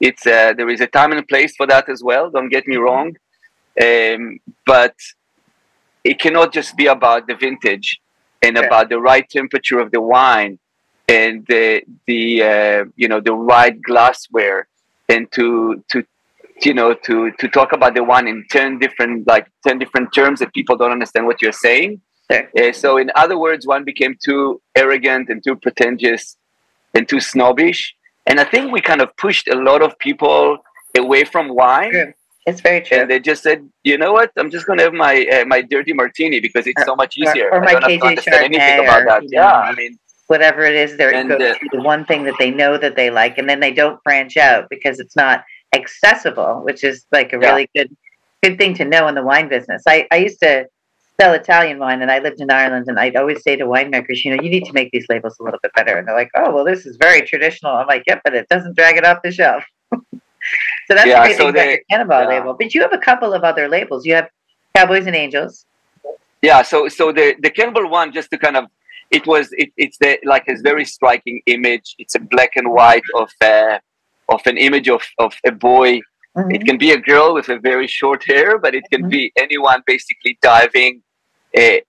it's 0.00 0.26
uh, 0.26 0.54
there 0.56 0.68
is 0.68 0.80
a 0.80 0.86
time 0.86 1.10
and 1.12 1.20
a 1.20 1.26
place 1.26 1.54
for 1.56 1.66
that 1.66 1.88
as 1.88 2.02
well. 2.02 2.30
Don't 2.30 2.48
get 2.48 2.66
me 2.66 2.76
mm-hmm. 2.76 2.84
wrong, 2.84 3.16
um, 3.86 4.38
but 4.66 4.94
it 6.04 6.18
cannot 6.18 6.52
just 6.52 6.76
be 6.76 6.86
about 6.86 7.26
the 7.26 7.34
vintage 7.34 8.00
and 8.42 8.56
yeah. 8.56 8.62
about 8.62 8.88
the 8.88 9.00
right 9.00 9.28
temperature 9.28 9.78
of 9.78 9.90
the 9.90 10.00
wine 10.00 10.58
and 11.08 11.46
the 11.48 11.82
the 12.06 12.42
uh, 12.42 12.84
you 12.96 13.08
know 13.08 13.20
the 13.20 13.34
right 13.34 13.80
glassware 13.82 14.68
and 15.08 15.30
to 15.32 15.82
to 15.90 16.04
you 16.62 16.74
know 16.74 16.94
to 16.94 17.30
to 17.32 17.48
talk 17.48 17.72
about 17.72 17.94
the 17.94 18.02
wine 18.02 18.28
in 18.28 18.44
10 18.50 18.78
different 18.78 19.26
like 19.26 19.46
10 19.66 19.78
different 19.78 20.12
terms 20.12 20.40
that 20.40 20.52
people 20.52 20.76
don't 20.76 20.92
understand 20.92 21.26
what 21.26 21.40
you're 21.42 21.52
saying. 21.52 22.00
Uh, 22.30 22.72
so 22.72 22.98
in 22.98 23.10
other 23.14 23.38
words 23.38 23.66
one 23.66 23.84
became 23.84 24.16
too 24.22 24.60
arrogant 24.76 25.28
and 25.28 25.42
too 25.42 25.56
pretentious 25.56 26.36
and 26.94 27.08
too 27.08 27.20
snobbish 27.20 27.94
and 28.26 28.38
i 28.40 28.44
think 28.44 28.72
we 28.72 28.80
kind 28.80 29.00
of 29.00 29.14
pushed 29.16 29.48
a 29.48 29.56
lot 29.56 29.82
of 29.82 29.98
people 29.98 30.58
away 30.96 31.24
from 31.24 31.48
wine 31.54 32.14
It's 32.48 32.62
very 32.62 32.80
true. 32.80 32.98
And 32.98 33.10
they 33.10 33.20
just 33.20 33.42
said, 33.42 33.68
you 33.84 33.98
know 33.98 34.12
what? 34.14 34.32
I'm 34.38 34.50
just 34.50 34.66
going 34.66 34.78
to 34.78 34.84
have 34.84 34.94
my 34.94 35.14
uh, 35.34 35.44
my 35.44 35.60
dirty 35.60 35.92
martini 35.92 36.40
because 36.40 36.66
it's 36.66 36.82
so 36.84 36.96
much 36.96 37.18
easier. 37.18 37.50
Or, 37.50 37.58
or 37.58 37.60
my 37.60 37.74
I 37.74 37.80
don't 37.80 38.00
KJ 38.00 38.24
have 38.24 38.42
anything 38.42 38.78
about 38.84 39.04
that. 39.04 39.22
yeah, 39.28 39.40
know, 39.42 39.46
I 39.70 39.74
mean, 39.74 39.98
whatever 40.28 40.62
it 40.62 40.74
is, 40.74 40.96
they're 40.96 41.12
and, 41.12 41.30
uh, 41.30 41.54
the 41.72 41.82
one 41.82 42.06
thing 42.06 42.24
that 42.24 42.36
they 42.38 42.50
know 42.50 42.78
that 42.78 42.96
they 42.96 43.10
like, 43.10 43.36
and 43.36 43.48
then 43.48 43.60
they 43.60 43.72
don't 43.72 44.02
branch 44.02 44.38
out 44.38 44.66
because 44.70 44.98
it's 44.98 45.14
not 45.14 45.44
accessible, 45.74 46.62
which 46.64 46.84
is 46.84 47.04
like 47.12 47.34
a 47.34 47.38
yeah. 47.38 47.48
really 47.48 47.68
good 47.74 47.94
good 48.42 48.56
thing 48.56 48.72
to 48.74 48.84
know 48.84 49.08
in 49.08 49.14
the 49.14 49.22
wine 49.22 49.48
business. 49.48 49.82
I, 49.86 50.06
I 50.10 50.16
used 50.16 50.40
to 50.40 50.66
sell 51.20 51.32
Italian 51.32 51.78
wine 51.78 52.00
and 52.00 52.10
I 52.10 52.20
lived 52.20 52.40
in 52.40 52.50
Ireland 52.50 52.86
and 52.88 52.98
I'd 52.98 53.16
always 53.16 53.42
say 53.42 53.56
to 53.56 53.64
winemakers, 53.64 54.24
you 54.24 54.34
know, 54.34 54.42
you 54.42 54.50
need 54.50 54.64
to 54.66 54.72
make 54.72 54.90
these 54.92 55.06
labels 55.08 55.36
a 55.40 55.42
little 55.42 55.58
bit 55.62 55.72
better. 55.74 55.96
And 55.96 56.06
they're 56.06 56.14
like, 56.14 56.30
oh, 56.36 56.52
well, 56.52 56.64
this 56.64 56.86
is 56.86 56.96
very 56.96 57.22
traditional. 57.22 57.72
I'm 57.72 57.88
like, 57.88 58.04
yeah, 58.06 58.20
but 58.22 58.34
it 58.34 58.48
doesn't 58.48 58.76
drag 58.76 58.96
it 58.96 59.04
off 59.04 59.18
the 59.24 59.32
shelf. 59.32 59.64
so 59.92 59.98
that's 60.88 61.06
yeah, 61.06 61.22
the 61.22 61.26
great 61.26 61.36
so 61.36 61.44
thing 61.46 61.54
they, 61.54 61.72
about 61.74 61.84
Cannonball 61.90 62.22
yeah. 62.22 62.28
label. 62.28 62.54
But 62.54 62.72
you 62.72 62.82
have 62.82 62.92
a 62.92 62.98
couple 62.98 63.34
of 63.34 63.42
other 63.42 63.68
labels. 63.68 64.06
You 64.06 64.14
have 64.14 64.28
Cowboys 64.76 65.06
and 65.06 65.16
Angels. 65.16 65.66
Yeah, 66.40 66.62
so 66.62 66.86
so 66.88 67.10
the 67.10 67.34
the 67.40 67.50
Cannonball 67.50 67.90
one, 67.90 68.12
just 68.12 68.30
to 68.30 68.38
kind 68.38 68.56
of, 68.56 68.66
it 69.10 69.26
was 69.26 69.48
it, 69.52 69.70
it's 69.76 69.98
the 69.98 70.20
like 70.24 70.46
a 70.46 70.54
very 70.62 70.84
striking 70.84 71.40
image. 71.46 71.96
It's 71.98 72.14
a 72.14 72.20
black 72.20 72.54
and 72.54 72.70
white 72.70 73.02
of 73.16 73.28
uh, 73.40 73.78
of 74.28 74.40
an 74.46 74.56
image 74.56 74.88
of 74.88 75.02
of 75.18 75.34
a 75.44 75.50
boy. 75.50 76.00
Mm-hmm. 76.36 76.52
It 76.52 76.64
can 76.64 76.78
be 76.78 76.92
a 76.92 76.96
girl 76.96 77.34
with 77.34 77.48
a 77.48 77.58
very 77.58 77.88
short 77.88 78.22
hair, 78.22 78.56
but 78.56 78.76
it 78.76 78.84
can 78.92 79.00
mm-hmm. 79.00 79.10
be 79.10 79.32
anyone 79.36 79.82
basically 79.84 80.38
diving 80.42 81.02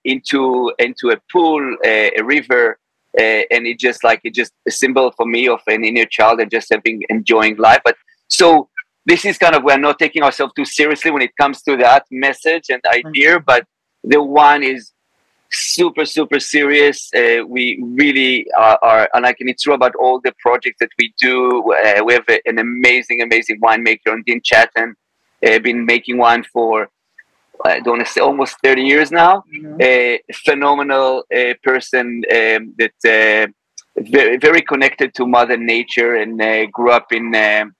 into 0.04 0.72
into 0.78 1.10
a 1.10 1.18
pool, 1.30 1.76
uh, 1.84 2.10
a 2.16 2.22
river, 2.22 2.78
uh, 3.18 3.42
and 3.50 3.66
it 3.66 3.78
just 3.78 4.04
like 4.04 4.20
it 4.24 4.34
just 4.34 4.52
a 4.66 4.70
symbol 4.70 5.12
for 5.16 5.26
me 5.26 5.48
of 5.48 5.60
an 5.66 5.84
inner 5.84 6.06
child 6.06 6.40
and 6.40 6.50
just 6.50 6.68
having 6.70 7.02
enjoying 7.08 7.56
life. 7.56 7.80
But 7.84 7.96
so 8.28 8.68
this 9.06 9.24
is 9.24 9.38
kind 9.38 9.54
of 9.54 9.62
we're 9.62 9.78
not 9.78 9.98
taking 9.98 10.22
ourselves 10.22 10.52
too 10.54 10.64
seriously 10.64 11.10
when 11.10 11.22
it 11.22 11.36
comes 11.36 11.62
to 11.62 11.76
that 11.78 12.04
message 12.10 12.70
and 12.70 12.82
idea, 12.86 13.36
mm-hmm. 13.36 13.44
but 13.46 13.66
the 14.04 14.22
one 14.22 14.62
is 14.62 14.92
super 15.52 16.04
super 16.04 16.38
serious 16.38 17.10
uh, 17.14 17.44
we 17.46 17.82
really 17.82 18.46
are, 18.56 18.78
are, 18.82 19.08
and 19.14 19.26
i 19.26 19.32
can 19.32 19.48
it's 19.48 19.64
true 19.64 19.74
about 19.74 19.94
all 19.96 20.20
the 20.20 20.32
projects 20.38 20.76
that 20.78 20.90
we 20.96 21.12
do 21.20 21.60
uh, 21.72 22.04
we 22.04 22.12
have 22.12 22.24
a, 22.28 22.40
an 22.46 22.58
amazing 22.58 23.20
amazing 23.20 23.60
winemaker 23.60 24.12
on 24.12 24.22
dean 24.26 24.40
chatham 24.44 24.94
uh, 25.44 25.58
been 25.58 25.84
making 25.84 26.18
wine 26.18 26.44
for 26.52 26.88
I 27.64 27.80
don't 27.80 27.98
want 27.98 28.06
to 28.06 28.12
say 28.12 28.20
almost 28.20 28.56
30 28.62 28.82
years 28.82 29.10
now. 29.10 29.44
Mm-hmm. 29.54 29.80
A 29.80 30.20
phenomenal 30.44 31.24
uh, 31.34 31.54
person 31.62 32.22
um, 32.30 32.74
that 32.78 32.98
uh, 33.04 33.52
very, 33.96 34.36
very 34.38 34.62
connected 34.62 35.14
to 35.14 35.26
Mother 35.26 35.56
Nature 35.56 36.16
and 36.16 36.40
uh, 36.40 36.66
grew 36.66 36.90
up 36.90 37.12
in 37.12 37.34
um, 37.34 37.74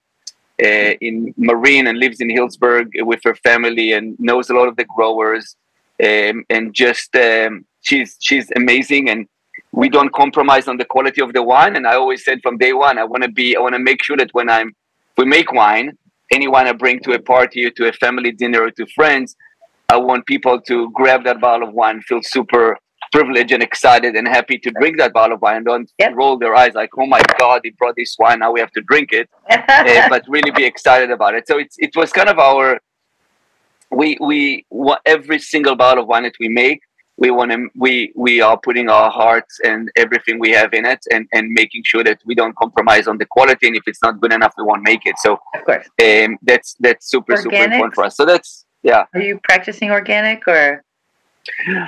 uh, 0.62 0.94
in 1.00 1.32
Marin 1.38 1.86
and 1.86 1.98
lives 1.98 2.20
in 2.20 2.28
Healdsburg 2.28 2.88
with 3.06 3.20
her 3.24 3.34
family 3.36 3.92
and 3.92 4.18
knows 4.20 4.50
a 4.50 4.54
lot 4.54 4.68
of 4.68 4.76
the 4.76 4.84
growers. 4.84 5.56
Um, 6.02 6.44
and 6.50 6.74
just 6.74 7.14
um, 7.16 7.64
she's 7.80 8.16
she's 8.20 8.50
amazing 8.56 9.08
and 9.08 9.26
we 9.72 9.88
don't 9.88 10.12
compromise 10.12 10.66
on 10.68 10.76
the 10.76 10.84
quality 10.84 11.20
of 11.20 11.32
the 11.32 11.42
wine. 11.42 11.76
And 11.76 11.86
I 11.86 11.94
always 11.94 12.24
said 12.24 12.40
from 12.42 12.58
day 12.58 12.72
one, 12.72 12.98
I 12.98 13.04
want 13.04 13.22
to 13.22 13.30
be 13.30 13.56
I 13.56 13.60
want 13.60 13.74
to 13.74 13.78
make 13.78 14.02
sure 14.02 14.16
that 14.16 14.34
when 14.34 14.50
I'm 14.50 14.74
we 15.16 15.24
make 15.24 15.52
wine, 15.52 15.96
anyone 16.32 16.66
I 16.66 16.72
bring 16.72 17.00
to 17.00 17.12
a 17.12 17.18
party 17.18 17.64
or 17.66 17.70
to 17.70 17.88
a 17.88 17.92
family 17.92 18.32
dinner 18.32 18.62
or 18.62 18.70
to 18.72 18.86
friends, 18.86 19.36
I 19.90 19.96
want 19.96 20.24
people 20.26 20.60
to 20.60 20.90
grab 20.92 21.24
that 21.24 21.40
bottle 21.40 21.68
of 21.68 21.74
wine, 21.74 22.00
feel 22.02 22.20
super 22.22 22.78
privileged 23.10 23.50
and 23.50 23.60
excited 23.60 24.14
and 24.14 24.28
happy 24.28 24.56
to 24.56 24.70
drink 24.70 24.98
that 24.98 25.12
bottle 25.12 25.34
of 25.34 25.42
wine 25.42 25.56
and 25.56 25.66
don't 25.66 25.90
yep. 25.98 26.12
roll 26.14 26.38
their 26.38 26.54
eyes 26.54 26.74
like, 26.74 26.90
oh 26.96 27.06
my 27.06 27.20
God, 27.40 27.62
he 27.64 27.70
brought 27.70 27.96
this 27.96 28.14
wine, 28.16 28.38
now 28.38 28.52
we 28.52 28.60
have 28.60 28.70
to 28.70 28.82
drink 28.82 29.08
it. 29.12 29.28
uh, 29.50 30.08
but 30.08 30.22
really 30.28 30.52
be 30.52 30.64
excited 30.64 31.10
about 31.10 31.34
it. 31.34 31.48
So 31.48 31.58
it's, 31.58 31.74
it 31.80 31.96
was 31.96 32.12
kind 32.12 32.28
of 32.28 32.38
our, 32.38 32.78
we, 33.90 34.16
we, 34.20 34.64
every 35.04 35.40
single 35.40 35.74
bottle 35.74 36.04
of 36.04 36.08
wine 36.08 36.22
that 36.22 36.34
we 36.38 36.48
make, 36.48 36.82
we 37.16 37.32
want 37.32 37.50
to, 37.50 37.68
we, 37.74 38.12
we 38.14 38.40
are 38.40 38.56
putting 38.58 38.88
our 38.88 39.10
hearts 39.10 39.58
and 39.64 39.90
everything 39.96 40.38
we 40.38 40.52
have 40.52 40.72
in 40.72 40.86
it 40.86 41.00
and, 41.12 41.26
and 41.32 41.50
making 41.50 41.82
sure 41.84 42.04
that 42.04 42.20
we 42.24 42.36
don't 42.36 42.54
compromise 42.54 43.08
on 43.08 43.18
the 43.18 43.26
quality. 43.26 43.66
And 43.66 43.74
if 43.74 43.82
it's 43.88 44.02
not 44.02 44.20
good 44.20 44.32
enough, 44.32 44.54
we 44.56 44.62
won't 44.62 44.84
make 44.84 45.04
it. 45.04 45.16
So 45.18 45.40
of 45.52 45.64
course. 45.64 45.86
Um, 46.00 46.38
that's, 46.42 46.76
that's 46.78 47.10
super, 47.10 47.32
Organic? 47.32 47.52
super 47.52 47.64
important 47.64 47.94
for 47.96 48.04
us. 48.04 48.16
So 48.16 48.24
that's, 48.24 48.66
yeah 48.82 49.04
are 49.14 49.20
you 49.20 49.38
practicing 49.44 49.90
organic 49.90 50.46
or 50.46 50.84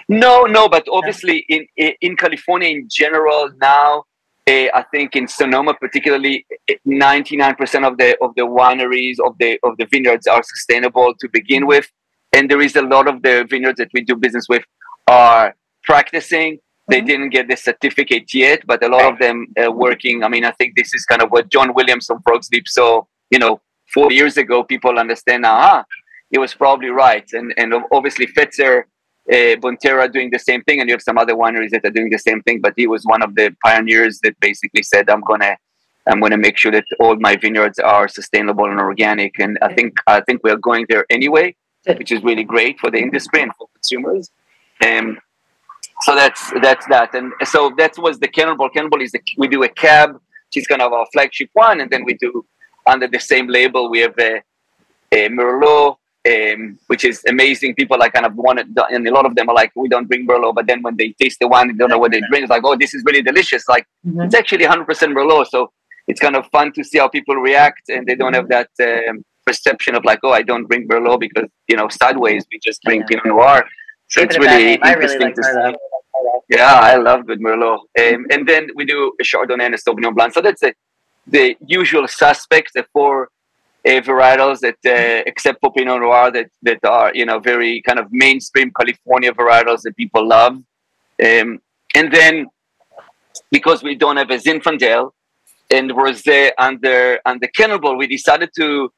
no 0.09 0.45
no 0.45 0.69
but 0.69 0.85
obviously 0.91 1.45
in 1.49 1.67
in 2.01 2.17
california 2.17 2.69
in 2.69 2.89
general 2.91 3.51
now 3.61 4.05
uh, 4.49 4.67
I 4.75 4.85
think 4.91 5.15
in 5.15 5.29
Sonoma, 5.29 5.75
particularly, 5.75 6.45
99% 6.87 7.87
of 7.87 7.97
the 7.97 8.17
of 8.21 8.35
the 8.35 8.43
wineries 8.43 9.19
of 9.25 9.39
the 9.39 9.59
of 9.63 9.77
the 9.77 9.87
vineyards 9.87 10.27
are 10.27 10.43
sustainable 10.43 11.15
to 11.21 11.29
begin 11.29 11.65
with, 11.65 11.89
and 12.33 12.51
there 12.51 12.61
is 12.61 12.75
a 12.75 12.83
lot 12.83 13.07
of 13.07 13.23
the 13.23 13.47
vineyards 13.49 13.79
that 13.79 13.91
we 13.95 14.01
do 14.01 14.17
business 14.17 14.47
with 14.49 14.65
are 15.07 15.55
practicing. 15.85 16.59
They 16.89 16.99
mm-hmm. 16.99 17.07
didn't 17.07 17.31
get 17.31 17.49
the 17.49 17.57
certificate 17.57 18.35
yet, 18.35 18.67
but 18.67 18.83
a 18.83 18.89
lot 18.89 19.13
of 19.13 19.21
them 19.21 19.47
are 19.57 19.71
working. 19.71 20.25
I 20.25 20.29
mean, 20.29 20.45
I 20.45 20.51
think 20.51 20.75
this 20.75 20.93
is 20.93 21.05
kind 21.05 21.23
of 21.23 21.31
what 21.31 21.49
John 21.49 21.73
Williams 21.73 22.07
from 22.07 22.21
Frog's 22.23 22.49
Leap 22.53 22.67
saw. 22.67 23.03
You 23.31 23.39
know, 23.39 23.61
four 23.95 24.11
years 24.11 24.37
ago, 24.37 24.65
people 24.65 24.99
understand 24.99 25.43
now. 25.43 25.85
He 26.33 26.39
was 26.39 26.53
probably 26.55 26.89
right. 26.89 27.29
And 27.33 27.55
and 27.57 27.69
obviously 27.93 28.27
Fetzer, 28.27 28.85
uh, 29.37 29.55
Bonterra 29.63 30.13
doing 30.17 30.31
the 30.31 30.39
same 30.49 30.63
thing, 30.65 30.81
and 30.81 30.89
you 30.89 30.95
have 30.95 31.09
some 31.11 31.19
other 31.19 31.37
wineries 31.43 31.71
that 31.71 31.85
are 31.85 31.97
doing 31.99 32.11
the 32.11 32.19
same 32.29 32.41
thing. 32.43 32.61
But 32.61 32.75
he 32.77 32.87
was 32.95 33.03
one 33.05 33.23
of 33.23 33.31
the 33.37 33.55
pioneers 33.65 34.19
that 34.25 34.35
basically 34.41 34.83
said, 34.83 35.09
"I'm 35.09 35.23
gonna." 35.23 35.57
I'm 36.05 36.19
going 36.19 36.33
to 36.33 36.37
make 36.37 36.59
sure 36.59 36.73
that 36.73 36.85
all 36.99 37.15
my 37.15 37.37
vineyards 37.37 37.79
are 37.79 38.09
sustainable 38.09 38.65
and 38.65 38.81
organic, 38.81 39.39
and 39.39 39.57
I 39.63 39.73
think 39.73 39.95
I 40.09 40.21
think 40.21 40.43
we 40.43 40.51
are 40.51 40.57
going 40.57 40.87
there 40.89 41.07
anyway, 41.11 41.55
which 41.87 42.11
is 42.11 42.21
really 42.25 42.43
great 42.43 42.81
for 42.81 42.91
the 42.91 42.99
industry 42.99 43.41
and 43.43 43.53
for 43.57 43.69
consumers. 43.73 44.29
And 44.81 45.19
so 46.01 46.17
that's 46.17 46.53
that's 46.61 46.87
that, 46.89 47.15
and 47.15 47.33
so 47.45 47.71
that 47.79 47.97
was 47.99 48.19
the 48.19 48.27
Cannonball. 48.27 48.71
Cannonball 48.71 49.01
is 49.01 49.13
the, 49.13 49.21
we 49.39 49.47
do 49.47 49.63
a 49.63 49.69
cab, 49.69 50.15
which 50.15 50.57
is 50.57 50.67
kind 50.67 50.83
of 50.83 50.93
our 50.93 51.07
flagship 51.13 51.51
one, 51.53 51.81
and 51.81 51.89
then 51.89 52.05
we 52.05 52.15
do 52.15 52.45
under 52.87 53.07
the 53.07 53.21
same 53.21 53.47
label 53.47 53.89
we 53.89 54.01
have 54.01 54.19
a, 54.19 54.43
a 55.13 55.29
Merlot, 55.29 55.99
um, 56.29 56.79
which 56.87 57.05
is 57.05 57.23
amazing. 57.29 57.75
People 57.75 57.99
like 57.99 58.13
kind 58.13 58.27
of 58.27 58.35
want 58.37 58.61
it, 58.61 58.67
and 58.91 59.07
a 59.07 59.13
lot 59.13 59.27
of 59.27 59.35
them 59.35 59.49
are 59.49 59.55
like, 59.55 59.73
we 59.75 59.89
don't 59.89 60.09
drink 60.09 60.29
Merlot, 60.29 60.55
but 60.55 60.67
then 60.67 60.83
when 60.83 60.97
they 60.97 61.15
taste 61.21 61.39
the 61.41 61.49
wine, 61.49 61.69
they 61.69 61.75
don't 61.75 61.91
know 61.91 61.99
what 61.99 62.13
they 62.13 62.21
drink. 62.21 62.45
It's 62.45 62.51
like, 62.51 62.63
oh, 62.65 62.77
this 62.77 62.95
is 62.95 63.03
really 63.05 63.23
delicious. 63.23 63.69
Like 63.69 63.87
mm-hmm. 64.07 64.23
it's 64.23 64.35
actually 64.35 64.65
100% 64.65 64.87
Merlot, 64.87 65.47
so 65.49 65.73
it's 66.07 66.21
kind 66.21 66.37
of 66.37 66.47
fun 66.47 66.73
to 66.73 66.85
see 66.85 66.99
how 66.99 67.09
people 67.09 67.37
react, 67.37 67.89
and 67.89 68.07
they 68.07 68.15
don't 68.15 68.35
have 68.35 68.49
that 68.49 68.71
um, 68.81 69.25
perception 69.45 69.95
of 69.95 70.05
like, 70.05 70.21
oh, 70.23 70.33
I 70.33 70.43
don't 70.43 70.69
drink 70.69 70.91
Merlot 70.91 71.21
because 71.21 71.49
you 71.69 71.77
know 71.77 71.89
sideways 71.89 72.47
we 72.53 72.61
just 72.63 72.83
drink 72.83 73.09
Pinot 73.09 73.27
Noir. 73.27 73.65
So 74.09 74.23
it's 74.23 74.39
really 74.39 74.75
interesting 74.75 75.19
really 75.21 75.25
like 75.25 75.35
to 75.35 75.43
see. 75.43 75.77
Yeah, 76.51 76.75
I 76.75 76.97
love 76.97 77.27
good 77.27 77.41
Merlot. 77.41 77.81
Um, 77.99 78.27
and 78.31 78.47
then 78.47 78.69
we 78.77 78.85
do 78.85 79.13
a 79.21 79.25
Chardonnay 79.25 79.67
and 79.67 79.75
a 79.75 79.79
Sauvignon 79.79 80.15
Blanc. 80.15 80.35
So 80.35 80.43
that's 80.43 80.63
a, 80.63 80.75
the 81.27 81.57
usual 81.67 82.07
suspects, 82.07 82.73
the 82.75 82.85
four 82.93 83.29
varietals 83.85 84.61
that, 84.61 84.77
uh, 84.87 85.23
except 85.27 85.61
for 85.61 85.73
Pinot 85.73 86.01
Noir, 86.01 86.31
that 86.31 86.51
that 86.63 86.85
are 86.85 87.13
you 87.15 87.27
know 87.27 87.39
very 87.39 87.83
kind 87.83 87.99
of 87.99 88.07
mainstream 88.11 88.73
California 88.79 89.33
varietals 89.33 89.83
that 89.83 89.97
people 89.97 90.27
love. 90.27 90.55
Um, 91.23 91.61
and 91.95 92.13
then 92.13 92.47
because 93.51 93.83
we 93.83 93.95
don't 93.95 94.17
have 94.17 94.31
a 94.31 94.39
Zinfandel 94.39 95.11
and 95.71 95.91
Rosé 95.91 96.51
under 96.59 97.19
under 97.25 97.47
Cannonball, 97.49 97.97
we 97.97 98.07
decided 98.07 98.51
to 98.57 98.93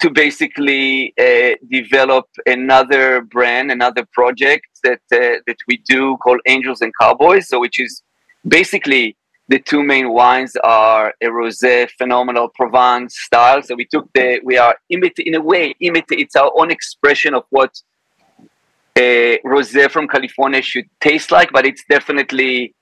to 0.00 0.10
basically 0.10 1.12
uh, 1.18 1.56
develop 1.68 2.26
another 2.46 3.22
brand, 3.22 3.70
another 3.70 4.06
project 4.12 4.66
that 4.84 5.00
uh, 5.12 5.40
that 5.46 5.56
we 5.68 5.78
do 5.78 6.16
called 6.18 6.40
Angels 6.46 6.80
and 6.80 6.92
Cowboys. 7.00 7.48
So, 7.48 7.60
which 7.60 7.78
is 7.78 8.02
basically 8.46 9.16
the 9.50 9.58
two 9.58 9.82
main 9.82 10.08
wines 10.18 10.54
are 10.64 11.12
a 11.20 11.26
rosé 11.26 11.90
phenomenal 11.98 12.48
provence 12.54 13.18
style. 13.18 13.62
So 13.62 13.74
we 13.74 13.84
took 13.84 14.06
the 14.14 14.40
we 14.44 14.56
are 14.56 14.74
imitating 14.88 15.34
in 15.34 15.40
a 15.40 15.44
way 15.52 15.74
imitate 15.80 16.20
it's 16.24 16.36
our 16.36 16.52
own 16.58 16.70
expression 16.70 17.34
of 17.34 17.44
what 17.50 17.72
a 18.98 19.38
rosé 19.52 19.88
from 19.90 20.08
california 20.08 20.60
should 20.60 20.88
taste 21.00 21.30
like 21.30 21.50
but 21.52 21.64
it's 21.64 21.84
definitely 21.88 22.74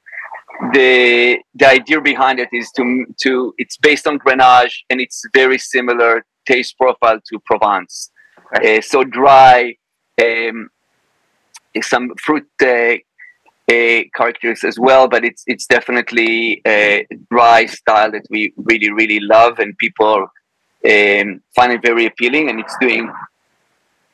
the 0.73 1.39
the 1.55 1.69
idea 1.69 2.01
behind 2.01 2.39
it 2.39 2.49
is 2.53 2.71
to 2.77 3.07
to 3.23 3.55
it's 3.59 3.77
based 3.77 4.07
on 4.07 4.19
grenache 4.19 4.79
and 4.91 5.01
it's 5.01 5.23
very 5.35 5.59
similar 5.59 6.25
taste 6.49 6.77
profile 6.79 7.21
to 7.29 7.39
provence. 7.45 8.11
Uh, 8.55 8.81
so 8.81 9.05
dry 9.05 9.75
um, 10.23 10.71
some 11.83 12.11
fruit 12.25 12.49
uh, 12.63 12.95
characters 13.69 14.65
as 14.65 14.79
well, 14.79 15.09
but 15.09 15.25
it's 15.25 15.43
it's 15.47 15.67
definitely 15.67 16.63
a 16.67 17.07
dry 17.31 17.67
style 17.67 18.11
that 18.11 18.27
we 18.31 18.53
really 18.57 18.91
really 18.91 19.21
love, 19.21 19.59
and 19.59 19.77
people 19.79 20.27
um, 20.85 21.43
find 21.55 21.73
it 21.73 21.83
very 21.83 22.07
appealing, 22.07 22.49
and 22.49 22.61
it's 22.61 22.77
doing 22.81 23.13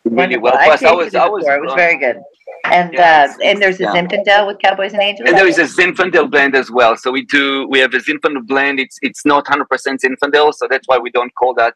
really 0.04 0.36
well. 0.36 0.56
I, 0.56 0.66
I 0.66 0.68
was, 0.68 0.82
I 0.82 0.92
was, 0.92 1.14
it 1.14 1.62
was 1.62 1.74
very 1.74 1.98
good. 1.98 2.20
And 2.64 2.96
uh, 2.96 3.28
and 3.42 3.60
there's 3.60 3.78
a 3.80 3.84
yeah. 3.84 3.92
Zinfandel 3.92 4.46
with 4.46 4.58
Cowboys 4.58 4.92
and 4.92 5.02
Angels. 5.02 5.28
And 5.28 5.36
there 5.36 5.46
is 5.46 5.58
a 5.58 5.64
Zinfandel 5.64 6.30
blend 6.30 6.56
as 6.56 6.70
well. 6.70 6.96
So 6.96 7.10
we 7.10 7.24
do 7.24 7.68
we 7.68 7.78
have 7.78 7.92
a 7.94 7.98
Zinfandel 7.98 8.46
blend. 8.46 8.80
It's 8.80 8.98
it's 9.02 9.24
not 9.24 9.44
100% 9.46 9.66
Zinfandel, 9.68 10.54
so 10.54 10.66
that's 10.68 10.86
why 10.88 10.98
we 10.98 11.10
don't 11.10 11.34
call 11.34 11.54
that 11.54 11.74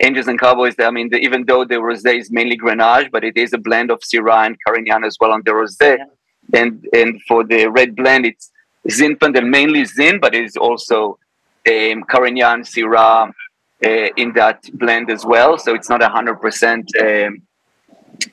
Angels 0.00 0.28
and 0.28 0.38
Cowboys. 0.38 0.74
I 0.78 0.90
mean, 0.90 1.08
the, 1.10 1.18
even 1.18 1.46
though 1.46 1.64
the 1.64 1.76
rosé 1.76 2.18
is 2.18 2.30
mainly 2.30 2.58
Grenache, 2.58 3.10
but 3.10 3.24
it 3.24 3.36
is 3.36 3.52
a 3.52 3.58
blend 3.58 3.90
of 3.90 4.00
Syrah 4.00 4.46
and 4.46 4.56
Carignan 4.66 5.04
as 5.04 5.16
well 5.20 5.32
on 5.32 5.42
the 5.44 5.52
rosé. 5.52 5.98
Yeah. 5.98 6.04
And 6.54 6.86
and 6.92 7.20
for 7.28 7.44
the 7.44 7.66
red 7.66 7.96
blend, 7.96 8.26
it's 8.26 8.50
Zinfandel, 8.88 9.48
mainly 9.48 9.84
Zin, 9.84 10.20
but 10.20 10.34
it 10.34 10.44
is 10.44 10.56
also 10.56 11.18
um, 11.68 12.04
Carignan, 12.04 12.62
Syrah 12.62 13.28
uh, 13.28 13.88
in 14.16 14.32
that 14.34 14.64
blend 14.74 15.10
as 15.10 15.24
well. 15.24 15.58
So 15.58 15.74
it's 15.74 15.88
not 15.88 16.02
hundred 16.02 16.36
percent 16.36 16.88
um, 17.00 17.42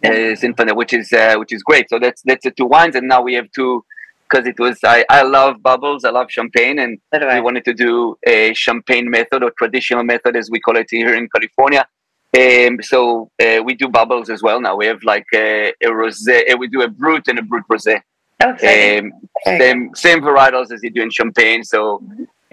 uh, 0.04 0.36
Zinfandel, 0.42 0.76
which 0.76 0.94
is 0.94 1.12
uh, 1.12 1.36
which 1.38 1.54
is 1.54 1.64
great. 1.64 1.90
So 1.90 2.00
that's 2.00 2.22
that's 2.24 2.44
the 2.44 2.52
two 2.52 2.66
wines, 2.66 2.96
and 2.96 3.08
now 3.08 3.22
we 3.22 3.34
have 3.34 3.52
two 3.52 3.84
because 4.30 4.48
it 4.48 4.60
was 4.60 4.80
I, 4.84 5.06
I 5.10 5.24
love 5.24 5.62
bubbles, 5.62 6.06
I 6.06 6.10
love 6.10 6.30
champagne, 6.30 6.80
and 6.80 7.00
we 7.12 7.42
wanted 7.42 7.66
to 7.66 7.74
do 7.74 8.18
a 8.26 8.54
champagne 8.54 9.10
method 9.10 9.44
or 9.44 9.52
traditional 9.52 10.04
method 10.04 10.36
as 10.36 10.50
we 10.50 10.60
call 10.60 10.78
it 10.78 10.88
here 10.90 11.14
in 11.16 11.28
California. 11.30 11.88
Um, 12.36 12.82
so 12.82 13.30
uh, 13.42 13.62
we 13.64 13.76
do 13.76 13.88
bubbles 13.90 14.30
as 14.30 14.42
well 14.42 14.60
now. 14.60 14.76
We 14.76 14.88
have 14.88 15.04
like 15.04 15.26
a, 15.34 15.70
a 15.84 15.88
rosé, 15.88 16.52
uh, 16.52 16.58
we 16.58 16.68
do 16.68 16.82
a 16.82 16.88
brut 16.88 17.28
and 17.28 17.40
a 17.40 17.44
brut 17.44 17.64
rosé. 17.72 18.02
Okay. 18.44 19.00
Um, 19.00 19.12
same 19.46 19.90
same 19.96 20.22
varietals 20.22 20.72
as 20.72 20.82
you 20.84 20.90
do 20.90 21.02
in 21.02 21.12
champagne. 21.12 21.64
So 21.64 22.04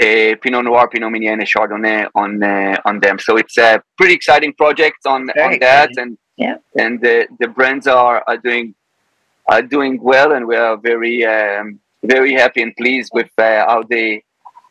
uh, 0.00 0.34
Pinot 0.40 0.64
Noir, 0.64 0.88
Pinot 0.88 1.10
Meunier, 1.10 1.32
and 1.32 1.42
Chardonnay 1.42 2.08
on 2.14 2.42
uh, 2.42 2.76
on 2.84 3.00
them. 3.00 3.18
So 3.18 3.36
it's 3.36 3.58
a 3.58 3.82
pretty 3.96 4.14
exciting 4.14 4.52
project 4.54 4.98
on 5.06 5.28
Very 5.34 5.54
on 5.54 5.60
that, 5.60 5.90
and 5.96 6.18
yeah. 6.36 6.56
and 6.78 7.00
the 7.00 7.26
the 7.40 7.48
brands 7.48 7.86
are 7.86 8.22
are 8.26 8.36
doing 8.38 8.74
are 9.46 9.62
doing 9.62 10.00
well, 10.02 10.32
and 10.32 10.46
we 10.46 10.56
are 10.56 10.76
very 10.76 11.24
um, 11.24 11.80
very 12.04 12.32
happy 12.32 12.62
and 12.62 12.74
pleased 12.76 13.10
with 13.12 13.30
uh, 13.38 13.64
how 13.66 13.82
the 13.88 14.20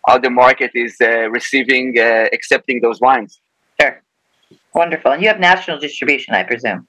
how 0.08 0.18
the 0.18 0.30
market 0.30 0.72
is 0.74 0.96
uh, 1.02 1.30
receiving 1.30 2.00
uh, 2.00 2.28
accepting 2.32 2.82
those 2.82 3.00
wines. 3.02 3.42
Sure, 3.80 4.02
wonderful. 4.74 5.12
And 5.12 5.22
you 5.22 5.28
have 5.28 5.40
national 5.40 5.80
distribution, 5.80 6.34
I 6.34 6.44
presume. 6.44 6.88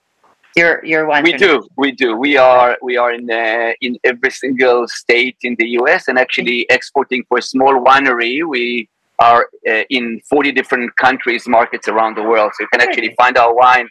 Your 0.56 0.84
your 0.84 1.06
wines. 1.06 1.24
We 1.24 1.32
do, 1.34 1.68
we 1.76 1.92
do. 1.92 2.16
We 2.16 2.36
are 2.36 2.76
we 2.82 2.96
are 2.96 3.12
in 3.12 3.30
uh, 3.30 3.72
in 3.80 3.98
every 4.02 4.30
single 4.30 4.88
state 4.88 5.36
in 5.42 5.54
the 5.60 5.68
U.S. 5.80 6.08
and 6.08 6.18
actually 6.18 6.66
exporting 6.70 7.22
for 7.28 7.38
a 7.38 7.42
small 7.42 7.74
winery. 7.74 8.44
We 8.44 8.88
are 9.20 9.46
uh, 9.68 9.82
in 9.90 10.20
40 10.28 10.50
different 10.52 10.96
countries, 10.96 11.46
markets 11.46 11.86
around 11.86 12.16
the 12.16 12.22
world. 12.22 12.50
So 12.56 12.64
you 12.64 12.68
can 12.72 12.80
actually 12.80 13.14
find 13.16 13.36
our 13.36 13.54
wine 13.54 13.88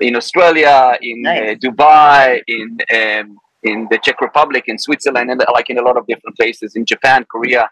in 0.00 0.16
Australia, 0.16 0.96
in 1.02 1.26
uh, 1.26 1.32
nice. 1.34 1.56
uh, 1.56 1.68
Dubai, 1.68 2.42
in 2.46 2.78
um, 2.94 3.38
in 3.62 3.88
the 3.90 3.98
Czech 3.98 4.20
Republic, 4.20 4.64
in 4.68 4.78
Switzerland, 4.78 5.30
and 5.30 5.42
like 5.52 5.68
in 5.68 5.78
a 5.78 5.82
lot 5.82 5.96
of 5.96 6.06
different 6.06 6.36
places 6.36 6.74
in 6.74 6.84
Japan, 6.84 7.26
Korea. 7.30 7.68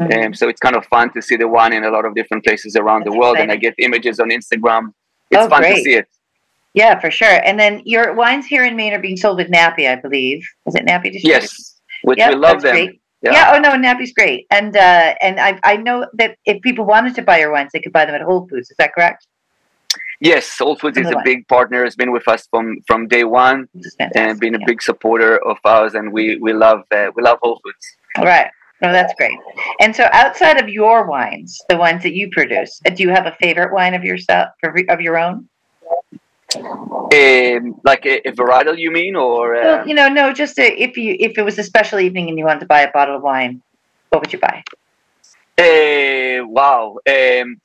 Mm-hmm. 0.00 0.26
Um, 0.26 0.34
so 0.34 0.48
it's 0.48 0.60
kind 0.60 0.74
of 0.74 0.84
fun 0.86 1.12
to 1.12 1.22
see 1.22 1.36
the 1.36 1.46
wine 1.46 1.72
in 1.72 1.84
a 1.84 1.90
lot 1.90 2.04
of 2.04 2.14
different 2.14 2.44
places 2.44 2.74
around 2.74 3.00
That's 3.00 3.12
the 3.12 3.18
world, 3.18 3.36
exciting. 3.36 3.50
and 3.50 3.58
I 3.58 3.60
get 3.60 3.74
images 3.78 4.18
on 4.18 4.30
Instagram. 4.30 4.92
It's 5.30 5.44
oh, 5.44 5.48
fun 5.48 5.62
great. 5.62 5.76
to 5.76 5.82
see 5.82 5.94
it. 5.94 6.08
Yeah, 6.74 6.98
for 6.98 7.10
sure. 7.10 7.40
And 7.44 7.58
then 7.58 7.82
your 7.84 8.14
wines 8.14 8.46
here 8.46 8.64
in 8.64 8.74
Maine 8.74 8.92
are 8.92 8.98
being 8.98 9.16
sold 9.16 9.38
with 9.38 9.48
Nappi, 9.48 9.88
I 9.88 9.94
believe. 9.94 10.44
Is 10.66 10.74
it 10.74 10.84
Nappi? 10.84 11.12
Yes, 11.22 11.80
which 12.02 12.18
yep, 12.18 12.30
we 12.30 12.36
love 12.36 12.62
them. 12.62 12.72
Great. 12.72 13.00
Yeah. 13.22 13.32
yeah. 13.32 13.52
Oh 13.54 13.60
no, 13.60 13.70
Nappi's 13.70 14.12
great. 14.12 14.46
And 14.50 14.76
uh, 14.76 15.14
and 15.22 15.40
I 15.40 15.60
I 15.62 15.76
know 15.76 16.06
that 16.14 16.36
if 16.44 16.60
people 16.62 16.84
wanted 16.84 17.14
to 17.14 17.22
buy 17.22 17.38
your 17.38 17.52
wines, 17.52 17.70
they 17.72 17.80
could 17.80 17.92
buy 17.92 18.04
them 18.04 18.16
at 18.16 18.22
Whole 18.22 18.48
Foods. 18.48 18.70
Is 18.70 18.76
that 18.78 18.92
correct? 18.92 19.26
Yes, 20.20 20.58
Whole 20.58 20.76
Foods 20.76 20.98
is 20.98 21.06
a 21.06 21.22
big 21.24 21.46
partner. 21.48 21.84
Has 21.84 21.94
been 21.94 22.10
with 22.10 22.26
us 22.26 22.46
from 22.50 22.78
from 22.88 23.06
day 23.06 23.24
one, 23.24 23.68
and 24.16 24.40
been 24.40 24.56
a 24.56 24.58
yeah. 24.58 24.66
big 24.66 24.82
supporter 24.82 25.38
of 25.46 25.58
ours. 25.64 25.94
And 25.94 26.12
we 26.12 26.36
we 26.38 26.52
love 26.52 26.82
uh, 26.90 27.10
we 27.14 27.22
love 27.22 27.38
Whole 27.40 27.60
Foods. 27.62 27.96
All 28.18 28.24
right. 28.24 28.50
No, 28.82 28.92
that's 28.92 29.14
great. 29.14 29.38
And 29.80 29.94
so, 29.94 30.08
outside 30.12 30.60
of 30.60 30.68
your 30.68 31.06
wines, 31.06 31.60
the 31.68 31.76
ones 31.76 32.02
that 32.02 32.14
you 32.14 32.28
produce, 32.30 32.80
do 32.94 33.02
you 33.02 33.08
have 33.10 33.26
a 33.26 33.36
favorite 33.40 33.72
wine 33.72 33.94
of 33.94 34.04
yourself 34.04 34.50
of 34.88 35.00
your 35.00 35.16
own? 35.16 35.48
Um, 36.56 37.80
like 37.84 38.06
a, 38.06 38.26
a, 38.28 38.32
varietal, 38.32 38.78
you 38.78 38.90
mean, 38.90 39.16
or 39.16 39.56
uh... 39.56 39.62
well, 39.62 39.88
you 39.88 39.94
know, 39.94 40.08
no, 40.08 40.32
just 40.32 40.58
a, 40.58 40.82
if 40.82 40.96
you 40.96 41.16
if 41.18 41.38
it 41.38 41.42
was 41.42 41.58
a 41.58 41.62
special 41.62 41.98
evening 41.98 42.28
and 42.28 42.38
you 42.38 42.44
wanted 42.44 42.60
to 42.60 42.66
buy 42.66 42.82
a 42.82 42.92
bottle 42.92 43.16
of 43.16 43.22
wine, 43.22 43.62
what 44.10 44.20
would 44.20 44.32
you 44.32 44.38
buy? 44.38 44.62
Uh, 45.56 46.46
wow. 46.46 46.96
Um, 47.08 47.60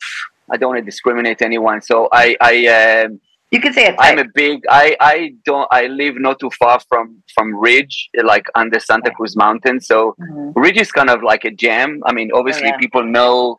I 0.50 0.58
don't 0.58 0.70
want 0.70 0.80
to 0.80 0.86
discriminate 0.86 1.42
anyone. 1.42 1.82
So 1.82 2.08
I, 2.12 2.36
I, 2.42 2.68
um, 3.06 3.20
you 3.52 3.60
can 3.60 3.74
say 3.74 3.88
it. 3.88 3.96
I'm 3.98 4.20
a 4.20 4.26
big. 4.36 4.62
I, 4.70 4.96
I 5.00 5.34
don't. 5.44 5.68
I 5.72 5.88
live 5.88 6.16
not 6.20 6.40
too 6.40 6.52
far 6.60 6.80
from 6.88 7.24
from 7.34 7.56
Ridge, 7.56 8.10
like 8.24 8.46
under 8.54 8.80
Santa 8.80 9.12
Cruz 9.12 9.36
Mountain. 9.36 9.82
So 9.82 10.16
mm-hmm. 10.20 10.60
Ridge 10.60 10.78
is 10.78 10.92
kind 10.92 11.10
of 11.10 11.24
like 11.24 11.46
a 11.46 11.52
gem. 11.52 12.02
I 12.06 12.14
mean, 12.14 12.30
obviously 12.34 12.68
oh, 12.68 12.74
yeah. 12.74 12.78
people 12.78 13.04
know, 13.04 13.58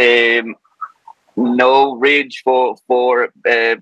um, 0.00 0.54
know 1.36 1.96
Ridge 1.96 2.42
for 2.44 2.76
for. 2.86 3.30
Uh, 3.48 3.76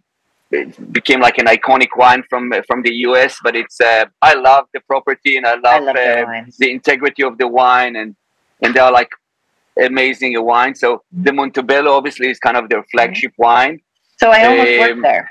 became 0.92 1.20
like 1.20 1.38
an 1.38 1.46
iconic 1.46 1.88
wine 1.96 2.22
from 2.30 2.52
from 2.68 2.80
the 2.82 2.94
US, 3.08 3.36
but 3.42 3.56
it's 3.56 3.80
uh, 3.80 4.04
I 4.22 4.34
love 4.34 4.66
the 4.72 4.80
property 4.80 5.36
and 5.36 5.44
I 5.44 5.54
love, 5.54 5.64
I 5.64 5.78
love 5.80 5.96
uh, 5.96 6.42
the 6.58 6.70
integrity 6.70 7.24
of 7.24 7.36
the 7.36 7.48
wine 7.48 7.96
and 7.96 8.14
and 8.62 8.72
they 8.72 8.78
are 8.78 8.92
like 8.92 9.10
amazing 9.78 10.40
wine. 10.44 10.74
So 10.74 11.02
the 11.12 11.32
Montebello 11.32 11.90
obviously 11.92 12.28
is 12.28 12.38
kind 12.38 12.56
of 12.56 12.68
their 12.68 12.84
flagship 12.84 13.32
mm-hmm. 13.32 13.42
wine. 13.42 13.80
So 14.16 14.30
I 14.30 14.46
almost 14.46 14.70
um, 14.70 14.78
worked 14.78 15.02
there. 15.02 15.30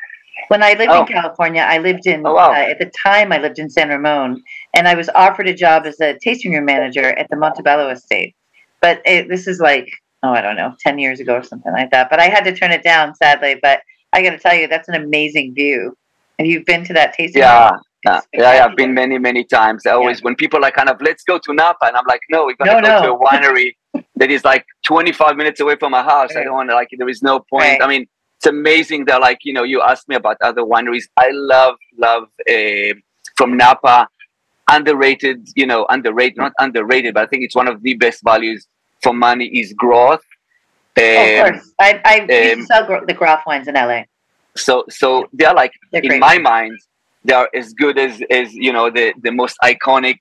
When 0.50 0.62
I 0.62 0.74
lived 0.74 0.92
oh. 0.92 1.02
in 1.02 1.08
California, 1.08 1.62
I 1.62 1.80
lived 1.80 2.06
in, 2.06 2.26
oh, 2.26 2.34
wow. 2.34 2.52
uh, 2.52 2.56
at 2.56 2.78
the 2.80 2.92
time, 3.04 3.32
I 3.32 3.40
lived 3.40 3.58
in 3.58 3.70
San 3.70 3.90
Ramon, 3.90 4.44
and 4.76 4.88
I 4.88 4.94
was 4.94 5.10
offered 5.10 5.48
a 5.48 5.54
job 5.54 5.86
as 5.86 6.00
a 6.02 6.18
tasting 6.20 6.54
room 6.54 6.66
manager 6.66 7.06
at 7.18 7.28
the 7.30 7.36
Montebello 7.36 7.90
estate. 7.90 8.36
But 8.82 9.02
it, 9.06 9.28
this 9.28 9.48
is 9.48 9.60
like, 9.60 9.90
oh, 10.22 10.30
I 10.30 10.42
don't 10.42 10.56
know, 10.56 10.76
10 10.82 11.00
years 11.00 11.20
ago 11.20 11.36
or 11.36 11.44
something 11.44 11.72
like 11.72 11.90
that. 11.92 12.10
But 12.10 12.20
I 12.20 12.26
had 12.26 12.44
to 12.44 12.56
turn 12.56 12.72
it 12.72 12.84
down, 12.84 13.16
sadly. 13.16 13.58
But 13.62 13.82
I 14.14 14.22
got 14.22 14.32
to 14.32 14.38
tell 14.38 14.54
you, 14.54 14.68
that's 14.68 14.88
an 14.88 14.96
amazing 14.96 15.56
view. 15.56 15.98
Have 16.38 16.48
you 16.48 16.64
been 16.66 16.84
to 16.86 16.94
that 16.94 17.14
tasting 17.14 17.42
yeah. 17.42 17.72
room? 17.72 17.82
Yeah, 18.06 18.22
yeah, 18.34 18.66
I've 18.66 18.76
been 18.76 18.94
many, 18.94 19.18
many 19.18 19.44
times. 19.44 19.88
I 19.88 19.92
always, 19.92 20.20
yeah. 20.20 20.26
when 20.26 20.36
people 20.36 20.64
are 20.64 20.70
kind 20.70 20.90
of, 20.90 21.02
let's 21.02 21.24
go 21.24 21.40
to 21.40 21.54
Napa, 21.54 21.88
and 21.88 21.98
I'm 21.98 22.06
like, 22.08 22.22
no, 22.30 22.46
we're 22.46 22.56
gonna 22.56 22.80
no, 22.80 22.82
go 22.82 22.88
no. 22.88 23.02
to 23.02 23.14
a 23.14 23.20
winery 23.20 23.72
that 24.18 24.30
is 24.30 24.46
like 24.46 24.64
25 24.86 25.36
minutes 25.36 25.60
away 25.60 25.76
from 25.76 25.92
my 25.92 26.04
house. 26.04 26.36
Right. 26.36 26.42
I 26.42 26.44
don't 26.44 26.54
want 26.54 26.70
to 26.70 26.76
like. 26.76 26.90
There 26.96 27.10
is 27.10 27.24
no 27.24 27.40
point. 27.40 27.64
Right. 27.64 27.82
I 27.82 27.88
mean, 27.88 28.06
it's 28.38 28.48
amazing 28.48 29.06
that 29.06 29.22
like 29.22 29.40
you 29.44 29.54
know 29.54 29.64
you 29.64 29.82
asked 29.82 30.08
me 30.08 30.16
about 30.16 30.38
other 30.42 30.62
wineries. 30.62 31.04
I 31.18 31.30
love 31.32 31.76
love 31.98 32.24
uh, 32.50 32.94
from 33.36 33.58
Napa, 33.58 34.08
underrated. 34.70 35.50
You 35.56 35.66
know, 35.66 35.86
underrated, 35.90 36.38
not 36.38 36.54
underrated, 36.60 37.14
but 37.14 37.24
I 37.24 37.28
think 37.28 37.44
it's 37.44 37.56
one 37.56 37.68
of 37.68 37.82
the 37.82 37.96
best 37.96 38.22
values 38.24 38.68
for 39.02 39.14
money 39.14 39.48
is 39.48 39.74
Groth. 39.74 40.24
Um, 40.98 41.04
oh, 41.04 41.46
of 41.46 41.54
course, 41.54 41.74
I 41.80 42.02
I 42.06 42.20
um, 42.20 42.30
used 42.30 42.30
to 42.30 42.54
um, 42.54 42.66
sell 42.88 43.06
the 43.08 43.14
Groth 43.14 43.42
wines 43.46 43.68
in 43.68 43.76
LA. 43.76 44.04
So 44.56 44.86
so 44.90 45.28
they're 45.34 45.54
like 45.54 45.74
they're 45.92 46.02
in 46.02 46.20
my 46.20 46.38
mind 46.38 46.78
they 47.26 47.34
are 47.34 47.50
as 47.54 47.74
good 47.74 47.98
as 47.98 48.22
as 48.30 48.54
you 48.54 48.72
know 48.72 48.90
the 48.90 49.14
the 49.22 49.32
most 49.32 49.58
iconic 49.64 50.20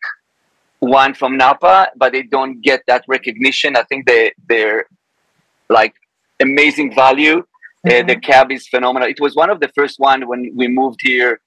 one 0.81 1.15
from 1.15 1.37
Napa, 1.37 1.89
but 1.97 2.13
they 2.13 2.23
don't 2.23 2.61
get 2.61 2.83
that 2.87 3.05
recognition. 3.07 3.77
I 3.77 3.83
think 3.85 4.07
they 4.07 4.33
they're 4.49 4.87
like 5.69 5.95
amazing 6.41 6.95
value. 6.95 7.45
Uh, 7.85 7.91
mm-hmm. 7.91 8.05
Uh, 8.05 8.15
the 8.15 8.17
cab 8.17 8.51
is 8.51 8.67
phenomenal. 8.69 9.09
It 9.09 9.21
was 9.21 9.35
one 9.35 9.51
of 9.51 9.61
the 9.61 9.69
first 9.69 9.99
one 9.99 10.27
when 10.27 10.51
we 10.55 10.69
moved 10.69 11.01
here. 11.03 11.41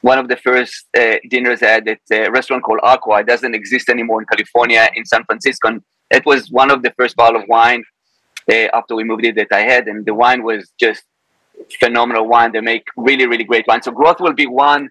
One 0.00 0.18
of 0.18 0.28
the 0.28 0.36
first 0.36 0.86
uh, 0.98 1.16
dinners 1.30 1.62
at 1.62 1.88
a 1.88 2.28
restaurant 2.28 2.62
called 2.62 2.80
Aqua. 2.82 3.20
It 3.20 3.26
doesn't 3.26 3.54
exist 3.54 3.88
anymore 3.88 4.20
in 4.20 4.26
California, 4.26 4.90
in 4.94 5.06
San 5.06 5.24
Francisco. 5.24 5.68
And 5.68 5.82
it 6.10 6.26
was 6.26 6.50
one 6.50 6.70
of 6.70 6.82
the 6.82 6.92
first 6.98 7.16
bottle 7.16 7.40
of 7.40 7.48
wine 7.48 7.82
uh, 8.50 8.68
after 8.74 8.94
we 8.94 9.04
moved 9.04 9.24
it 9.24 9.36
that 9.36 9.48
I 9.50 9.60
had, 9.60 9.88
and 9.88 10.04
the 10.04 10.12
wine 10.12 10.42
was 10.42 10.72
just 10.78 11.04
phenomenal 11.80 12.26
wine. 12.28 12.52
They 12.52 12.60
make 12.60 12.84
really, 12.96 13.26
really 13.26 13.44
great 13.44 13.66
wine. 13.66 13.82
So 13.82 13.92
Groth 13.92 14.20
will 14.20 14.34
be 14.34 14.46
one, 14.46 14.90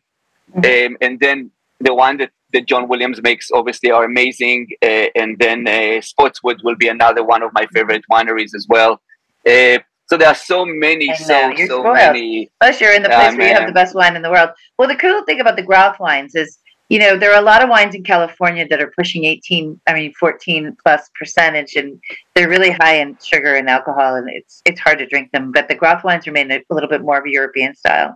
mm-hmm. 0.55 0.93
um, 0.93 0.97
and 1.01 1.19
then 1.19 1.51
the 1.79 1.93
one 1.93 2.17
that 2.17 2.31
that 2.53 2.67
John 2.67 2.87
Williams 2.87 3.21
makes 3.21 3.49
obviously 3.51 3.91
are 3.91 4.05
amazing. 4.05 4.67
Uh, 4.81 5.07
and 5.15 5.37
then 5.39 5.67
uh, 5.67 5.99
Spottswoode 6.11 6.63
will 6.63 6.75
be 6.75 6.87
another 6.87 7.23
one 7.23 7.43
of 7.43 7.51
my 7.53 7.65
favorite 7.73 8.03
wineries 8.11 8.55
as 8.55 8.67
well. 8.69 9.01
Uh, 9.45 9.79
so 10.13 10.17
there 10.17 10.27
are 10.27 10.35
so 10.35 10.63
many, 10.63 11.07
so 11.15 11.23
so 11.23 11.65
spoiled. 11.65 11.95
many. 11.95 12.51
Plus, 12.61 12.79
you're 12.79 12.93
in 12.93 13.01
the 13.01 13.09
place 13.09 13.35
where 13.35 13.47
you 13.47 13.53
have 13.55 13.65
the 13.65 13.73
best 13.73 13.95
wine 13.95 14.15
in 14.15 14.21
the 14.21 14.29
world. 14.29 14.51
Well, 14.77 14.87
the 14.87 14.95
cool 14.95 15.23
thing 15.23 15.41
about 15.41 15.55
the 15.55 15.63
Groth 15.63 15.99
wines 15.99 16.35
is, 16.35 16.59
you 16.89 16.99
know, 16.99 17.17
there 17.17 17.33
are 17.33 17.39
a 17.39 17.45
lot 17.45 17.63
of 17.63 17.69
wines 17.69 17.95
in 17.95 18.03
California 18.03 18.67
that 18.69 18.79
are 18.79 18.93
pushing 18.95 19.25
18, 19.25 19.81
I 19.87 19.93
mean, 19.95 20.13
14 20.19 20.77
plus 20.83 21.09
percentage, 21.17 21.75
and 21.77 21.99
they're 22.35 22.47
really 22.47 22.69
high 22.69 22.97
in 22.97 23.17
sugar 23.23 23.55
and 23.55 23.67
alcohol, 23.67 24.15
and 24.15 24.29
it's 24.29 24.61
it's 24.65 24.79
hard 24.79 24.99
to 24.99 25.07
drink 25.07 25.31
them. 25.31 25.51
But 25.51 25.67
the 25.67 25.73
Groth 25.73 26.03
wines 26.03 26.27
remain 26.27 26.51
a 26.51 26.61
little 26.69 26.89
bit 26.89 27.01
more 27.01 27.17
of 27.17 27.25
a 27.25 27.31
European 27.31 27.73
style, 27.75 28.15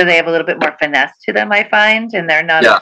so 0.00 0.04
they 0.04 0.16
have 0.16 0.26
a 0.26 0.32
little 0.32 0.46
bit 0.46 0.60
more 0.60 0.76
finesse 0.80 1.16
to 1.26 1.32
them, 1.32 1.52
I 1.52 1.68
find, 1.68 2.12
and 2.14 2.28
they're 2.28 2.42
not. 2.42 2.64
Yeah 2.64 2.80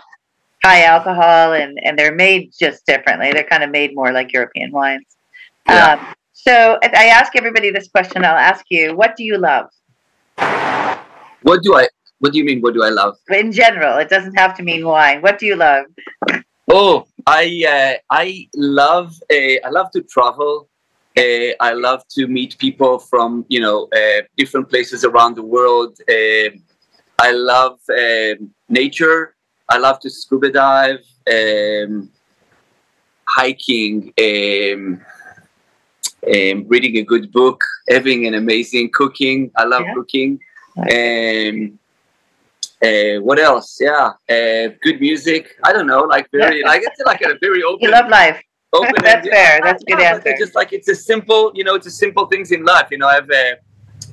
high 0.64 0.84
alcohol 0.84 1.52
and, 1.52 1.78
and 1.84 1.98
they're 1.98 2.14
made 2.14 2.50
just 2.58 2.86
differently. 2.86 3.30
They're 3.32 3.44
kind 3.44 3.62
of 3.62 3.70
made 3.70 3.94
more 3.94 4.12
like 4.12 4.32
European 4.32 4.72
wines. 4.72 5.04
Yeah. 5.68 5.98
Um, 6.00 6.14
so 6.46 6.78
I 6.82 7.06
ask 7.06 7.34
everybody 7.36 7.70
this 7.70 7.88
question. 7.88 8.24
I'll 8.24 8.36
ask 8.36 8.64
you, 8.68 8.94
what 8.94 9.16
do 9.16 9.24
you 9.24 9.38
love? 9.38 9.70
What 11.42 11.62
do 11.62 11.74
I? 11.74 11.88
What 12.18 12.32
do 12.32 12.38
you 12.38 12.44
mean? 12.44 12.60
What 12.60 12.74
do 12.74 12.82
I 12.82 12.90
love? 12.90 13.16
In 13.30 13.50
general, 13.52 13.98
it 13.98 14.08
doesn't 14.08 14.34
have 14.34 14.54
to 14.56 14.62
mean 14.62 14.86
wine. 14.86 15.22
What 15.22 15.38
do 15.38 15.46
you 15.46 15.56
love? 15.56 15.86
Oh, 16.70 17.06
I 17.26 17.64
uh, 17.76 17.94
I 18.10 18.48
love 18.54 19.14
uh, 19.32 19.56
I 19.66 19.70
love 19.70 19.90
to 19.92 20.02
travel. 20.02 20.68
Uh, 21.16 21.52
I 21.60 21.72
love 21.72 22.02
to 22.16 22.26
meet 22.26 22.58
people 22.58 22.98
from 22.98 23.46
you 23.48 23.60
know 23.60 23.88
uh, 23.96 24.22
different 24.36 24.68
places 24.68 25.04
around 25.04 25.36
the 25.36 25.42
world. 25.42 25.98
Uh, 26.08 26.50
I 27.20 27.30
love 27.32 27.78
um, 27.90 28.50
nature. 28.68 29.34
I 29.68 29.78
love 29.78 29.98
to 30.00 30.10
scuba 30.10 30.50
dive, 30.50 31.04
um, 31.32 32.10
hiking, 33.26 34.12
um, 34.20 35.00
um, 36.26 36.66
reading 36.68 36.96
a 36.98 37.02
good 37.02 37.32
book, 37.32 37.62
having 37.88 38.26
an 38.26 38.34
amazing 38.34 38.90
cooking. 38.92 39.50
I 39.56 39.64
love 39.64 39.82
yeah. 39.82 39.94
cooking. 39.94 40.40
Um, 40.76 41.78
uh, 42.82 43.20
what 43.20 43.38
else? 43.38 43.78
Yeah, 43.80 44.12
uh, 44.28 44.74
good 44.82 45.00
music. 45.00 45.56
I 45.62 45.72
don't 45.72 45.86
know, 45.86 46.02
like 46.02 46.30
very, 46.30 46.62
like 46.62 46.82
it's 46.84 47.00
like 47.06 47.22
a 47.22 47.38
very 47.40 47.62
open. 47.68 47.80
You 47.82 47.90
love 47.90 48.08
life. 48.08 48.42
Open 48.72 48.92
That's 49.02 49.28
fair. 49.28 49.60
That's 49.62 49.82
a 49.82 49.86
good 49.86 50.00
yeah, 50.00 50.14
answer. 50.14 50.34
Just 50.38 50.54
like 50.54 50.72
it's 50.72 50.88
a 50.88 50.94
simple, 50.94 51.52
you 51.54 51.64
know, 51.64 51.74
it's 51.74 51.86
a 51.86 51.90
simple 51.90 52.26
things 52.26 52.50
in 52.50 52.64
life. 52.64 52.88
You 52.90 52.98
know, 52.98 53.06
I've 53.08 53.30
uh, 53.30 53.54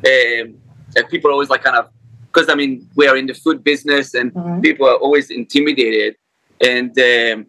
um, 0.06 0.56
uh, 0.97 1.04
people 1.10 1.32
always 1.32 1.50
like 1.50 1.63
kind 1.63 1.76
of 1.78 1.89
because 2.32 2.50
I 2.50 2.56
mean 2.56 2.88
we 2.95 3.08
are 3.08 3.17
in 3.17 3.26
the 3.26 3.34
food 3.34 3.63
business 3.63 4.13
and 4.13 4.34
mm-hmm. 4.34 4.62
people 4.62 4.88
are 4.88 4.95
always 4.95 5.32
intimidated, 5.32 6.15
and 6.62 6.91
um, 7.00 7.47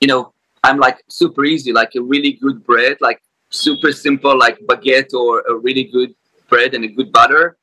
you 0.00 0.08
know, 0.08 0.32
I'm 0.64 0.78
like 0.78 1.02
super 1.08 1.44
easy, 1.44 1.72
like 1.72 1.94
a 1.94 2.02
really 2.02 2.32
good 2.32 2.64
bread, 2.64 2.96
like 3.00 3.22
super 3.52 3.92
simple, 3.92 4.36
like 4.36 4.58
baguette 4.60 5.14
or 5.14 5.40
a 5.48 5.54
really 5.54 5.84
good 5.84 6.14
bread 6.48 6.74
and 6.74 6.84
a 6.84 6.88
good 6.88 7.12
butter 7.12 7.56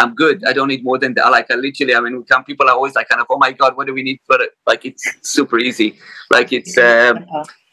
I'm 0.00 0.14
good. 0.14 0.42
I 0.46 0.54
don't 0.54 0.68
need 0.68 0.82
more 0.82 0.98
than 0.98 1.12
that. 1.14 1.28
Like 1.30 1.50
I 1.50 1.56
literally, 1.56 1.94
I 1.94 2.00
mean, 2.00 2.24
some 2.26 2.42
people 2.44 2.66
are 2.68 2.72
always 2.72 2.94
like 2.94 3.08
kind 3.08 3.20
of, 3.20 3.26
oh 3.28 3.36
my 3.36 3.52
god, 3.52 3.76
what 3.76 3.86
do 3.86 3.92
we 3.92 4.02
need 4.02 4.20
for 4.26 4.40
it? 4.40 4.52
Like 4.66 4.86
it's 4.86 5.04
super 5.20 5.58
easy. 5.58 5.98
Like 6.30 6.52
it's, 6.54 6.78
uh, 6.78 7.14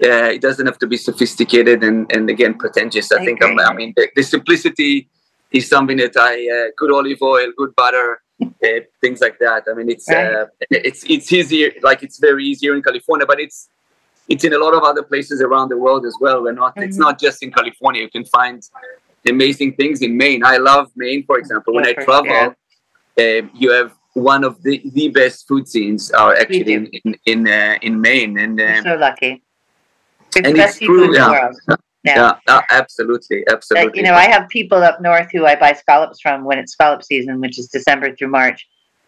yeah, 0.02 0.28
it 0.28 0.42
doesn't 0.42 0.66
have 0.66 0.78
to 0.80 0.88
be 0.88 0.98
sophisticated 0.98 1.84
and 1.84 2.12
and 2.12 2.30
again 2.30 2.56
pretentious. 2.56 3.12
I, 3.12 3.20
I 3.20 3.26
think 3.26 3.44
I'm, 3.44 3.58
i 3.60 3.74
mean 3.74 3.94
the, 3.96 4.10
the, 4.16 4.24
simplicity 4.24 5.10
is 5.52 5.70
something 5.70 5.98
that 5.98 6.16
I 6.18 6.34
uh, 6.56 6.68
good 6.78 6.92
olive 6.92 7.22
oil, 7.22 7.50
good 7.58 7.74
butter, 7.76 8.22
uh, 8.42 8.80
things 9.00 9.22
like 9.22 9.40
that. 9.40 9.64
I 9.70 9.74
mean, 9.74 9.90
it's 9.90 10.10
right. 10.10 10.34
uh, 10.34 10.48
it's 10.70 11.06
it's 11.16 11.32
easier. 11.32 11.72
Like 11.82 12.04
it's 12.04 12.20
very 12.20 12.44
easier 12.46 12.76
in 12.76 12.82
California, 12.84 13.26
but 13.26 13.40
it's 13.40 13.70
it's 14.30 14.44
in 14.44 14.54
a 14.54 14.58
lot 14.58 14.74
of 14.74 14.84
other 14.84 15.04
places 15.04 15.42
around 15.42 15.70
the 15.70 15.78
world 15.78 16.06
as 16.06 16.16
well. 16.20 16.44
We're 16.44 16.52
not. 16.52 16.76
Mm-hmm. 16.76 16.88
It's 16.88 16.98
not 16.98 17.20
just 17.20 17.44
in 17.44 17.52
California. 17.52 18.02
You 18.02 18.10
can 18.10 18.26
find 18.26 18.62
amazing 19.28 19.76
things 19.76 20.02
in 20.02 20.18
Maine. 20.18 20.44
I 20.46 20.58
love 20.58 20.92
Maine, 20.96 21.24
for 21.26 21.38
example. 21.38 21.74
When 21.74 21.86
I 21.86 21.94
travel, 21.94 22.56
uh, 23.18 23.48
you 23.54 23.72
have 23.72 23.94
one 24.14 24.44
of 24.44 24.62
the, 24.64 24.82
the 24.94 25.10
best 25.10 25.48
food 25.48 25.68
scenes 25.68 26.12
are 26.12 26.36
actually 26.36 26.74
in 26.74 26.86
in 27.04 27.16
in, 27.26 27.48
uh, 27.48 27.78
in 27.82 28.02
Maine, 28.02 28.38
and 28.38 28.60
uh, 28.60 28.84
so 28.84 28.96
lucky. 28.96 29.44
It's 30.36 30.48
and 30.48 30.58
it's 30.58 30.80
true, 30.80 31.16
yeah. 31.16 31.52
Yeah, 32.04 32.38
yeah 32.48 32.62
absolutely, 32.70 33.44
absolutely. 33.52 34.00
you 34.00 34.06
know, 34.06 34.14
I 34.14 34.30
have 34.30 34.48
people 34.48 34.78
up 34.78 35.02
north 35.02 35.30
who 35.32 35.46
I 35.46 35.56
buy 35.56 35.74
scallops 35.74 36.22
from 36.22 36.46
when 36.46 36.58
it's 36.58 36.72
scallop 36.72 37.04
season, 37.04 37.42
which 37.42 37.60
is 37.60 37.68
December 37.68 38.16
through 38.16 38.30
March, 38.30 38.66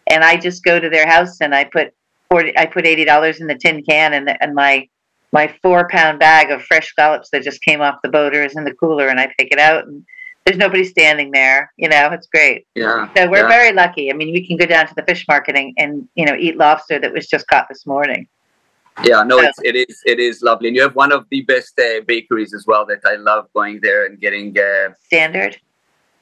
and 0.08 0.22
I 0.22 0.36
just 0.36 0.62
go 0.64 0.78
to 0.78 0.90
their 0.90 1.06
house 1.06 1.40
and 1.40 1.54
I 1.54 1.64
put 1.64 1.94
forty, 2.30 2.56
I 2.58 2.66
put 2.66 2.86
eighty 2.86 3.04
dollars 3.04 3.40
in 3.40 3.46
the 3.46 3.54
tin 3.54 3.82
can, 3.82 4.12
and 4.14 4.36
and 4.42 4.54
my 4.54 4.88
my 5.32 5.54
four 5.62 5.88
pound 5.88 6.18
bag 6.18 6.50
of 6.50 6.62
fresh 6.62 6.88
scallops 6.88 7.30
that 7.30 7.42
just 7.42 7.62
came 7.62 7.80
off 7.80 7.96
the 8.02 8.08
boater 8.08 8.44
is 8.44 8.56
in 8.56 8.64
the 8.64 8.74
cooler 8.74 9.08
and 9.08 9.20
I 9.20 9.26
take 9.38 9.52
it 9.52 9.58
out 9.58 9.86
and 9.86 10.04
there's 10.44 10.58
nobody 10.58 10.84
standing 10.84 11.30
there. 11.30 11.72
You 11.76 11.88
know, 11.88 12.08
it's 12.12 12.26
great. 12.26 12.66
Yeah. 12.74 13.08
So 13.16 13.28
we're 13.28 13.42
yeah. 13.42 13.48
very 13.48 13.72
lucky. 13.72 14.10
I 14.10 14.14
mean, 14.14 14.32
we 14.32 14.46
can 14.46 14.56
go 14.56 14.66
down 14.66 14.86
to 14.88 14.94
the 14.94 15.02
fish 15.02 15.26
market 15.28 15.56
and, 15.56 15.72
and 15.76 16.08
you 16.14 16.24
know, 16.24 16.34
eat 16.34 16.56
lobster 16.56 16.98
that 16.98 17.12
was 17.12 17.26
just 17.26 17.46
caught 17.46 17.68
this 17.68 17.86
morning. 17.86 18.26
Yeah, 19.04 19.22
no, 19.22 19.38
so. 19.38 19.46
it's, 19.46 19.58
it 19.62 19.76
is 19.76 20.02
it 20.04 20.18
is 20.18 20.42
lovely, 20.42 20.68
and 20.68 20.76
you 20.76 20.82
have 20.82 20.94
one 20.94 21.10
of 21.10 21.24
the 21.30 21.40
best 21.42 21.78
uh, 21.78 22.00
bakeries 22.06 22.52
as 22.52 22.66
well. 22.66 22.84
That 22.84 23.00
I 23.06 23.14
love 23.14 23.46
going 23.54 23.80
there 23.80 24.04
and 24.04 24.20
getting 24.20 24.54
uh, 24.58 24.90
standard. 25.04 25.58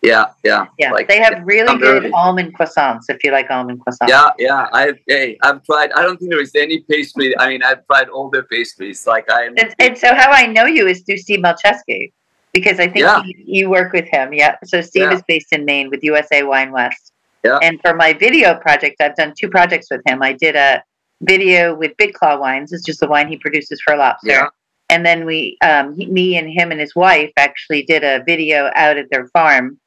Yeah, 0.02 0.26
yeah. 0.44 0.66
Yeah, 0.78 0.92
like, 0.92 1.08
they 1.08 1.18
have 1.18 1.42
really 1.44 1.76
good 1.78 2.04
early. 2.04 2.10
almond 2.12 2.56
croissants. 2.56 3.04
If 3.08 3.24
you 3.24 3.32
like 3.32 3.50
almond 3.50 3.80
croissants. 3.84 4.08
Yeah, 4.08 4.30
yeah. 4.38 4.68
I've 4.72 4.98
hey, 5.06 5.36
I've 5.42 5.64
tried. 5.64 5.90
I 5.92 6.02
don't 6.02 6.18
think 6.18 6.30
there 6.30 6.40
is 6.40 6.54
any 6.54 6.80
pastry. 6.80 7.36
I 7.38 7.48
mean, 7.48 7.62
I've 7.62 7.84
tried 7.86 8.08
all 8.08 8.30
their 8.30 8.44
pastries. 8.44 9.06
Like 9.06 9.30
I. 9.30 9.46
And, 9.46 9.74
and 9.78 9.98
so 9.98 10.14
how 10.14 10.30
I 10.30 10.46
know 10.46 10.66
you 10.66 10.86
is 10.86 11.02
through 11.02 11.18
Steve 11.18 11.40
Melchiskey, 11.40 12.12
because 12.52 12.78
I 12.78 12.86
think 12.86 12.98
yeah. 12.98 13.22
he, 13.22 13.44
you 13.46 13.70
work 13.70 13.92
with 13.92 14.06
him. 14.06 14.32
Yeah. 14.32 14.56
So 14.64 14.80
Steve 14.80 15.10
yeah. 15.10 15.14
is 15.14 15.22
based 15.26 15.52
in 15.52 15.64
Maine 15.64 15.90
with 15.90 16.04
USA 16.04 16.44
Wine 16.44 16.70
West. 16.70 17.12
Yeah. 17.44 17.58
And 17.62 17.80
for 17.80 17.94
my 17.94 18.12
video 18.12 18.54
project, 18.54 19.00
I've 19.00 19.16
done 19.16 19.34
two 19.36 19.48
projects 19.48 19.88
with 19.90 20.02
him. 20.06 20.22
I 20.22 20.32
did 20.32 20.54
a 20.54 20.82
video 21.22 21.74
with 21.74 21.96
Big 21.96 22.14
Claw 22.14 22.38
Wines. 22.38 22.72
It's 22.72 22.84
just 22.84 23.00
the 23.00 23.08
wine 23.08 23.28
he 23.28 23.36
produces 23.36 23.80
for 23.84 23.96
lobster. 23.96 24.30
Yeah. 24.30 24.48
And 24.90 25.04
then 25.04 25.26
we, 25.26 25.58
um, 25.62 25.94
he, 25.96 26.06
me 26.06 26.36
and 26.36 26.48
him 26.48 26.70
and 26.70 26.80
his 26.80 26.94
wife 26.94 27.32
actually 27.36 27.82
did 27.82 28.04
a 28.04 28.22
video 28.24 28.70
out 28.74 28.96
at 28.96 29.10
their 29.10 29.26
farm 29.28 29.78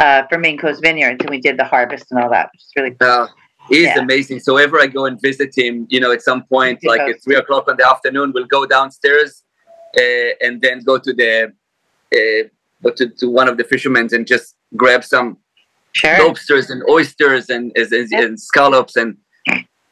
uh, 0.00 0.26
for 0.28 0.38
Maine 0.38 0.58
Coast 0.58 0.80
Vineyards, 0.82 1.18
and 1.20 1.30
we 1.30 1.40
did 1.40 1.58
the 1.58 1.64
harvest 1.64 2.06
and 2.10 2.20
all 2.20 2.30
that, 2.30 2.50
which 2.52 2.62
is 2.62 2.72
really 2.76 2.96
cool. 2.98 3.08
Uh, 3.08 3.28
he's 3.68 3.84
yeah. 3.84 3.98
amazing. 3.98 4.40
So 4.40 4.54
whenever 4.54 4.80
I 4.80 4.86
go 4.86 5.06
and 5.06 5.20
visit 5.20 5.56
him, 5.56 5.86
you 5.90 6.00
know, 6.00 6.10
at 6.10 6.22
some 6.22 6.42
point, 6.44 6.80
like 6.84 7.00
at 7.00 7.22
three 7.22 7.36
o'clock 7.36 7.68
in 7.68 7.76
the 7.76 7.86
afternoon, 7.86 8.32
we'll 8.34 8.46
go 8.46 8.66
downstairs 8.66 9.44
uh, 9.98 10.30
and 10.40 10.60
then 10.60 10.80
go 10.80 10.98
to 10.98 11.12
the 11.12 11.52
uh, 12.18 12.48
go 12.82 12.90
to, 12.90 13.08
to 13.08 13.30
one 13.30 13.48
of 13.48 13.56
the 13.58 13.64
fishermen 13.64 14.08
and 14.12 14.26
just 14.26 14.56
grab 14.76 15.04
some 15.04 15.36
sure. 15.92 16.18
lobsters 16.26 16.70
and 16.70 16.82
oysters 16.88 17.50
and, 17.50 17.72
and, 17.76 17.92
and 18.12 18.40
scallops 18.40 18.96
and 18.96 19.16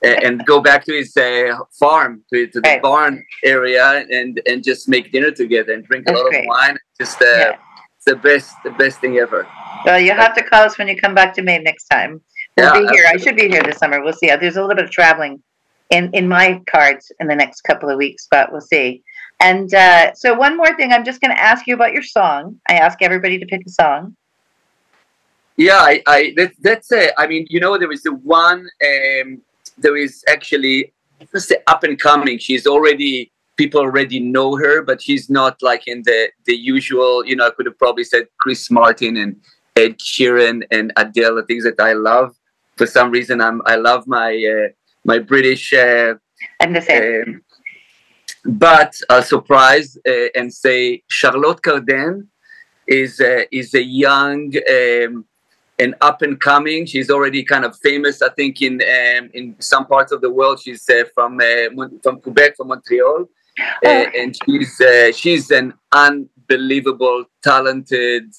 and 0.01 0.47
go 0.47 0.61
back 0.61 0.85
to 0.85 0.93
his 0.93 1.17
uh, 1.17 1.59
farm 1.79 2.23
to, 2.33 2.47
to 2.47 2.61
the 2.61 2.69
right. 2.69 2.83
barn 2.83 3.25
area 3.45 4.05
and 4.11 4.41
and 4.47 4.63
just 4.63 4.89
make 4.89 5.11
dinner 5.11 5.33
together 5.33 5.73
and 5.73 5.85
drink 5.85 6.05
a 6.07 6.13
That's 6.13 6.23
lot 6.23 6.31
great. 6.31 6.45
of 6.45 6.47
wine. 6.47 6.79
Just 7.01 7.21
uh, 7.21 7.25
yeah. 7.25 7.57
it's 7.97 8.05
the 8.07 8.17
best 8.17 8.55
the 8.65 8.71
best 8.71 9.01
thing 9.01 9.19
ever. 9.19 9.47
Well, 9.85 9.99
you'll 10.01 10.17
have 10.17 10.35
to 10.35 10.43
call 10.43 10.63
us 10.63 10.79
when 10.79 10.89
you 10.89 10.97
come 10.97 11.15
back 11.15 11.35
to 11.35 11.43
Maine 11.43 11.63
next 11.63 11.87
time. 11.87 12.21
We'll 12.57 12.67
yeah, 12.67 12.73
be 12.73 12.95
here. 12.95 13.05
Absolutely. 13.07 13.21
I 13.21 13.25
should 13.25 13.37
be 13.37 13.49
here 13.49 13.63
this 13.63 13.79
summer. 13.79 14.03
We'll 14.03 14.13
see. 14.13 14.27
There's 14.29 14.57
a 14.57 14.61
little 14.61 14.75
bit 14.75 14.85
of 14.85 14.91
traveling 14.91 15.43
in 15.91 16.11
in 16.13 16.29
my 16.29 16.61
cards 16.71 17.11
in 17.21 17.29
the 17.29 17.35
next 17.35 17.63
couple 17.63 17.89
of 17.89 17.97
weeks, 17.97 18.27
but 18.31 18.51
we'll 18.53 18.61
see. 18.61 19.03
And 19.41 19.73
uh, 19.73 20.15
so, 20.15 20.35
one 20.35 20.57
more 20.57 20.75
thing, 20.77 20.93
I'm 20.93 21.05
just 21.05 21.21
going 21.21 21.31
to 21.31 21.41
ask 21.41 21.67
you 21.67 21.75
about 21.75 21.93
your 21.93 22.03
song. 22.03 22.61
I 22.69 22.75
ask 22.75 23.01
everybody 23.03 23.39
to 23.39 23.47
pick 23.47 23.63
a 23.67 23.71
song. 23.71 24.17
Yeah, 25.57 25.79
I, 25.79 26.03
I 26.07 26.33
that, 26.37 26.53
that's 26.61 26.91
it. 26.93 27.13
I 27.17 27.27
mean, 27.27 27.47
you 27.49 27.61
know, 27.61 27.79
there 27.79 27.93
is 27.93 28.03
the 28.03 28.15
one. 28.15 28.69
Um, 28.85 29.43
there 29.77 29.97
is 29.97 30.25
actually 30.29 30.93
let's 31.33 31.49
say 31.49 31.57
up 31.67 31.85
and 31.85 31.99
coming. 31.99 32.39
She's 32.39 32.67
already 32.67 33.33
people 33.57 33.81
already 33.81 34.21
know 34.21 34.57
her, 34.57 34.83
but 34.83 35.03
she's 35.03 35.29
not 35.29 35.61
like 35.63 35.87
in 35.87 36.03
the 36.03 36.31
the 36.47 36.55
usual. 36.55 37.25
You 37.25 37.37
know, 37.37 37.47
I 37.47 37.51
could 37.51 37.67
have 37.67 37.79
probably 37.79 38.05
said 38.05 38.27
Chris 38.39 38.71
Martin 38.71 39.17
and 39.17 39.37
Ed 39.79 39.99
Sheeran 39.99 40.67
and 40.71 40.93
Adele, 40.97 41.43
things 41.47 41.65
that 41.65 41.81
I 41.81 41.93
love. 41.93 42.35
For 42.77 42.87
some 42.87 43.11
reason, 43.11 43.41
I'm 43.41 43.63
I 43.65 43.77
love 43.77 44.07
my 44.07 44.31
uh, 44.55 44.69
my 45.05 45.19
British. 45.19 45.73
Uh, 45.73 46.15
I'm 46.61 46.73
the 46.73 46.83
same. 46.83 47.23
Um, 47.23 47.43
but 48.45 48.93
I'll 49.11 49.23
surprise 49.23 49.97
uh, 50.07 50.29
and 50.35 50.53
say 50.53 51.03
Charlotte 51.09 51.63
Cardin 51.63 52.27
is 52.87 53.21
uh, 53.21 53.43
is 53.53 53.75
a 53.75 53.83
young 53.83 54.53
um, 54.77 55.25
and 55.79 55.95
up 56.01 56.23
and 56.23 56.41
coming. 56.41 56.87
She's 56.87 57.11
already 57.11 57.43
kind 57.45 57.65
of 57.65 57.77
famous, 57.79 58.21
I 58.23 58.31
think, 58.31 58.63
in 58.63 58.75
um, 58.83 59.31
in 59.35 59.55
some 59.61 59.87
parts 59.87 60.11
of 60.13 60.21
the 60.21 60.31
world. 60.31 60.61
She's 60.61 60.89
uh, 60.89 61.05
from 61.15 61.41
uh, 61.41 61.87
from 62.03 62.21
Quebec, 62.21 62.57
from 62.57 62.69
Montreal, 62.69 63.29
uh, 63.59 63.89
oh. 63.89 64.07
and 64.19 64.37
she's 64.45 64.81
uh, 64.81 65.13
she's 65.13 65.51
an 65.51 65.75
unbelievable, 65.93 67.25
talented 67.43 68.33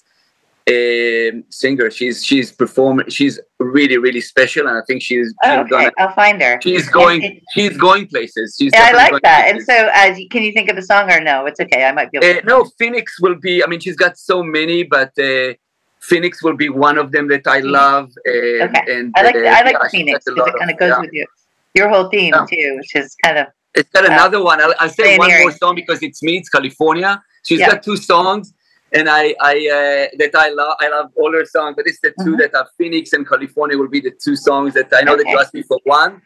um, 0.70 1.44
singer. 1.50 1.90
She's 1.92 2.26
she's 2.26 2.52
performing. 2.52 3.10
She's 3.10 3.40
really 3.60 3.98
really 3.98 4.22
special, 4.22 4.68
and 4.68 4.78
I 4.78 4.82
think 4.86 5.02
she's. 5.02 5.34
oh, 5.44 5.62
okay, 5.62 5.70
gonna, 5.70 5.92
I'll 5.98 6.14
find 6.14 6.42
her. 6.42 6.60
She's 6.62 6.88
going. 6.90 7.42
she's 7.54 7.78
going 7.78 8.08
places. 8.08 8.56
She's 8.60 8.72
yeah, 8.74 8.90
I 8.90 8.92
like 8.94 9.22
that. 9.24 9.48
And 9.50 9.62
so, 9.64 9.90
as 9.94 10.18
can 10.32 10.44
you 10.44 10.52
think 10.52 10.70
of 10.70 10.78
a 10.78 10.82
song 10.82 11.12
or 11.12 11.20
no? 11.22 11.46
It's 11.46 11.60
okay. 11.60 11.86
I 11.86 11.92
might 11.92 12.12
be. 12.12 12.20
Able 12.20 12.40
uh, 12.40 12.42
no, 12.46 12.70
Phoenix 12.78 13.20
will 13.20 13.36
be. 13.36 13.64
I 13.64 13.68
mean, 13.68 13.80
she's 13.80 13.98
got 13.98 14.18
so 14.18 14.44
many, 14.44 14.84
but. 14.84 15.12
Uh, 15.18 15.54
Phoenix 16.02 16.42
will 16.42 16.56
be 16.56 16.70
one 16.70 16.98
of 16.98 17.12
them 17.12 17.28
that 17.28 17.46
I 17.46 17.60
love. 17.60 18.10
Uh, 18.26 18.32
okay. 18.32 18.84
And, 18.88 19.14
I 19.18 19.22
like 19.22 19.36
uh, 19.36 19.40
I 19.40 19.64
like 19.64 19.76
yeah, 19.82 19.88
Phoenix 19.90 20.24
because 20.24 20.48
it 20.48 20.56
kind 20.58 20.72
of 20.72 20.80
goes 20.80 20.92
yeah. 20.92 21.02
with 21.02 21.10
you, 21.12 21.26
your 21.76 21.90
whole 21.90 22.08
theme 22.08 22.34
yeah. 22.34 22.46
too, 22.50 22.78
which 22.78 22.96
is 22.96 23.16
kind 23.22 23.38
of. 23.38 23.48
It's 23.76 23.90
got 23.90 24.06
another 24.06 24.42
one. 24.42 24.62
I'll, 24.62 24.74
I'll 24.80 24.90
say 24.90 25.18
one 25.18 25.30
more 25.42 25.52
song 25.52 25.76
because 25.76 26.02
it's 26.02 26.24
me. 26.24 26.38
It's 26.38 26.48
California. 26.48 27.22
She's 27.46 27.60
got 27.60 27.84
two 27.84 27.98
songs 27.98 28.54
and 28.94 29.10
I, 29.10 29.36
I 29.42 29.54
uh, 29.54 30.18
that 30.18 30.32
I 30.36 30.50
love. 30.50 30.76
I 30.80 30.90
love 30.90 31.12
all 31.16 31.32
her 31.32 31.46
songs, 31.46 31.76
but 31.76 31.88
it's 31.88 32.00
the 32.00 32.10
2 32.10 32.16
mm-hmm. 32.18 32.38
that 32.38 32.56
are 32.56 32.68
Phoenix 32.78 33.14
and 33.14 33.28
California 33.28 33.78
will 33.78 33.88
be 33.90 34.00
the 34.00 34.12
two 34.12 34.36
songs 34.36 34.74
that 34.74 34.88
I 34.94 35.02
know 35.02 35.14
okay. 35.14 35.24
that 35.24 35.30
you 35.30 35.40
asked 35.40 35.54
me 35.54 35.64
for 35.64 35.80
one, 35.84 36.22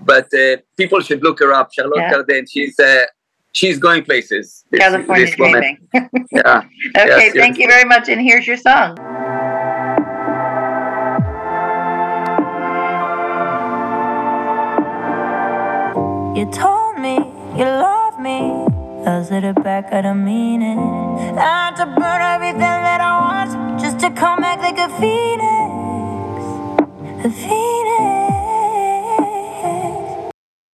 but 0.00 0.32
uh, 0.34 0.56
people 0.76 1.00
should 1.00 1.22
look 1.22 1.40
her 1.40 1.52
up. 1.52 1.72
Charlotte 1.72 1.98
yeah. 1.98 2.12
Cardin. 2.12 2.46
She's 2.50 2.78
uh, 2.78 3.04
she's 3.52 3.78
going 3.78 4.04
places. 4.04 4.64
This, 4.70 4.80
California 4.80 5.26
this 5.26 5.36
dreaming. 5.36 5.78
yeah. 6.32 6.58
okay. 6.58 6.68
Yes, 6.94 7.34
thank 7.34 7.56
yes. 7.56 7.58
you 7.58 7.68
very 7.68 7.84
much, 7.84 8.08
and 8.08 8.20
here's 8.20 8.46
your 8.46 8.56
song. 8.56 8.96
You 16.36 16.50
told 16.50 16.98
me 16.98 17.14
you 17.56 17.64
love 17.64 18.18
me 18.20 18.73
Those 19.04 19.30
are 19.32 19.40
the 19.42 19.52
back, 19.60 19.92
I 19.92 20.00
don't 20.00 20.24
mean. 20.24 20.62
I 20.62 21.68
had 21.68 21.76
to 21.76 21.84
burn 21.84 22.22
everything 22.22 22.60
that 22.60 23.02
I 23.02 23.20
want 23.20 23.78
just 23.78 23.98
to 24.00 24.10
come 24.10 24.40
back 24.40 24.60
like 24.60 24.78
a 24.78 24.88
phoenix. 24.98 25.44
A 27.26 27.30
phoenix. 27.30 28.13